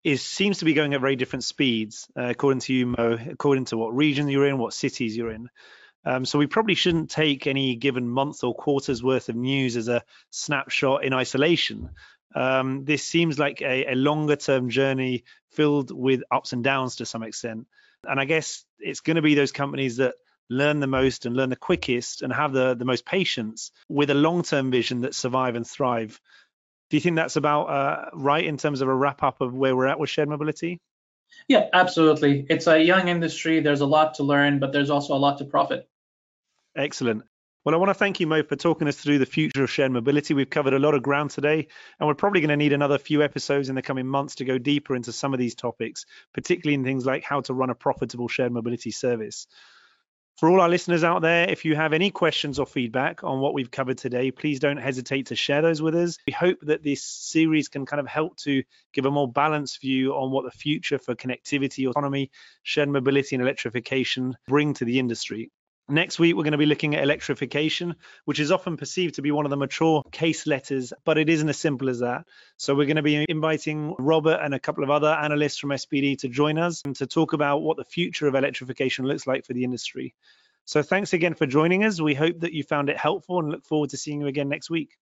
is 0.03 0.21
seems 0.21 0.59
to 0.59 0.65
be 0.65 0.73
going 0.73 0.93
at 0.93 1.01
very 1.01 1.15
different 1.15 1.43
speeds, 1.43 2.07
uh, 2.15 2.25
according 2.25 2.59
to 2.59 2.73
you, 2.73 2.85
Mo, 2.85 3.17
according 3.29 3.65
to 3.65 3.77
what 3.77 3.95
region 3.95 4.29
you're 4.29 4.45
in, 4.45 4.59
what 4.59 4.73
cities 4.73 5.17
you're 5.17 5.31
in. 5.31 5.49
Um, 6.05 6.23
so 6.23 6.37
we 6.37 6.45
probably 6.45 6.75
shouldn't 6.75 7.09
take 7.09 7.47
any 7.47 7.75
given 7.75 8.07
month 8.07 8.43
or 8.43 8.53
quarter's 8.53 9.03
worth 9.03 9.29
of 9.29 9.35
news 9.35 9.75
as 9.75 9.87
a 9.87 10.03
snapshot 10.29 11.03
in 11.03 11.13
isolation. 11.13 11.89
Um, 12.33 12.85
this 12.85 13.03
seems 13.03 13.39
like 13.39 13.61
a, 13.61 13.91
a 13.91 13.95
longer 13.95 14.35
term 14.35 14.69
journey 14.69 15.23
filled 15.51 15.91
with 15.91 16.23
ups 16.31 16.53
and 16.53 16.63
downs 16.63 16.97
to 16.97 17.05
some 17.05 17.23
extent. 17.23 17.67
And 18.03 18.19
I 18.19 18.25
guess 18.25 18.65
it's 18.79 18.99
going 18.99 19.15
to 19.15 19.21
be 19.21 19.35
those 19.35 19.51
companies 19.51 19.97
that 19.97 20.15
learn 20.49 20.79
the 20.79 20.87
most 20.87 21.25
and 21.25 21.35
learn 21.35 21.49
the 21.49 21.55
quickest 21.55 22.21
and 22.21 22.31
have 22.31 22.53
the, 22.53 22.75
the 22.75 22.85
most 22.85 23.05
patience 23.05 23.71
with 23.89 24.09
a 24.09 24.15
long 24.15 24.43
term 24.43 24.71
vision 24.71 25.01
that 25.01 25.15
survive 25.15 25.55
and 25.55 25.65
thrive. 25.65 26.19
Do 26.89 26.97
you 26.97 27.01
think 27.01 27.15
that's 27.15 27.35
about 27.35 27.63
uh, 27.65 28.09
right 28.13 28.45
in 28.45 28.57
terms 28.57 28.81
of 28.81 28.87
a 28.87 28.93
wrap 28.93 29.23
up 29.23 29.41
of 29.41 29.53
where 29.53 29.75
we're 29.75 29.87
at 29.87 29.99
with 29.99 30.09
shared 30.09 30.29
mobility? 30.29 30.79
Yeah, 31.47 31.67
absolutely. 31.73 32.45
It's 32.49 32.67
a 32.67 32.79
young 32.79 33.07
industry. 33.07 33.59
There's 33.59 33.81
a 33.81 33.85
lot 33.85 34.15
to 34.15 34.23
learn, 34.23 34.59
but 34.59 34.71
there's 34.71 34.89
also 34.89 35.15
a 35.15 35.17
lot 35.17 35.39
to 35.39 35.45
profit. 35.45 35.89
Excellent. 36.75 37.23
Well, 37.65 37.73
I 37.73 37.79
want 37.79 37.89
to 37.89 37.95
thank 37.95 38.19
you, 38.19 38.27
Mo, 38.27 38.43
for 38.43 38.55
talking 38.55 38.87
us 38.87 38.95
through 38.95 39.17
the 39.17 39.25
future 39.25 39.63
of 39.63 39.71
shared 39.71 39.91
mobility. 39.91 40.35
We've 40.35 40.47
covered 40.47 40.75
a 40.75 40.79
lot 40.79 40.93
of 40.93 41.01
ground 41.01 41.31
today, 41.31 41.67
and 41.99 42.07
we're 42.07 42.13
probably 42.13 42.39
going 42.39 42.49
to 42.49 42.57
need 42.57 42.73
another 42.73 42.99
few 42.99 43.23
episodes 43.23 43.69
in 43.69 43.75
the 43.75 43.81
coming 43.81 44.05
months 44.05 44.35
to 44.35 44.45
go 44.45 44.59
deeper 44.59 44.95
into 44.95 45.11
some 45.11 45.33
of 45.33 45.39
these 45.39 45.55
topics, 45.55 46.05
particularly 46.31 46.75
in 46.75 46.83
things 46.83 47.07
like 47.07 47.23
how 47.23 47.41
to 47.41 47.55
run 47.55 47.71
a 47.71 47.75
profitable 47.75 48.27
shared 48.27 48.51
mobility 48.51 48.91
service. 48.91 49.47
For 50.37 50.47
all 50.47 50.61
our 50.61 50.69
listeners 50.69 51.03
out 51.03 51.23
there, 51.23 51.49
if 51.49 51.65
you 51.65 51.75
have 51.75 51.91
any 51.91 52.11
questions 52.11 52.59
or 52.59 52.67
feedback 52.67 53.23
on 53.23 53.39
what 53.39 53.55
we've 53.55 53.71
covered 53.71 53.97
today, 53.97 54.29
please 54.29 54.59
don't 54.59 54.77
hesitate 54.77 55.27
to 55.27 55.35
share 55.35 55.63
those 55.63 55.81
with 55.81 55.95
us. 55.95 56.19
We 56.27 56.33
hope 56.33 56.59
that 56.63 56.83
this 56.83 57.03
series 57.03 57.67
can 57.67 57.87
kind 57.87 57.99
of 57.99 58.05
help 58.05 58.37
to 58.41 58.61
give 58.93 59.07
a 59.07 59.11
more 59.11 59.31
balanced 59.31 59.81
view 59.81 60.13
on 60.13 60.29
what 60.29 60.45
the 60.45 60.55
future 60.55 60.99
for 60.99 61.15
connectivity, 61.15 61.89
autonomy, 61.89 62.29
shared 62.61 62.89
mobility, 62.89 63.35
and 63.35 63.41
electrification 63.41 64.35
bring 64.47 64.75
to 64.75 64.85
the 64.85 64.99
industry. 64.99 65.49
Next 65.87 66.17
week, 66.17 66.35
we're 66.35 66.43
going 66.43 66.53
to 66.53 66.57
be 66.57 66.65
looking 66.65 66.95
at 66.95 67.03
electrification, 67.03 67.95
which 68.25 68.39
is 68.39 68.51
often 68.51 68.75
perceived 68.75 69.15
to 69.15 69.21
be 69.21 69.29
one 69.29 69.45
of 69.45 69.51
the 69.51 69.57
mature 69.57 70.01
case 70.11 70.47
letters, 70.47 70.93
but 71.03 71.19
it 71.19 71.29
isn't 71.29 71.47
as 71.47 71.59
simple 71.59 71.89
as 71.89 71.99
that. 71.99 72.25
So 72.57 72.73
we're 72.73 72.87
going 72.87 72.95
to 72.95 73.03
be 73.03 73.23
inviting 73.29 73.93
Robert 73.99 74.39
and 74.41 74.55
a 74.55 74.59
couple 74.59 74.83
of 74.83 74.89
other 74.89 75.09
analysts 75.09 75.59
from 75.59 75.69
SBD 75.69 76.17
to 76.19 76.27
join 76.27 76.57
us 76.57 76.81
and 76.85 76.95
to 76.95 77.05
talk 77.05 77.33
about 77.33 77.61
what 77.61 77.77
the 77.77 77.83
future 77.83 78.27
of 78.27 78.33
electrification 78.33 79.05
looks 79.05 79.27
like 79.27 79.45
for 79.45 79.53
the 79.53 79.63
industry. 79.63 80.15
So 80.65 80.81
thanks 80.81 81.13
again 81.13 81.35
for 81.35 81.45
joining 81.45 81.83
us. 81.83 82.01
We 82.01 82.15
hope 82.15 82.39
that 82.39 82.53
you 82.53 82.63
found 82.63 82.89
it 82.89 82.97
helpful 82.97 83.37
and 83.37 83.51
look 83.51 83.65
forward 83.65 83.91
to 83.91 83.97
seeing 83.97 84.21
you 84.21 84.27
again 84.27 84.49
next 84.49 84.71
week. 84.71 84.97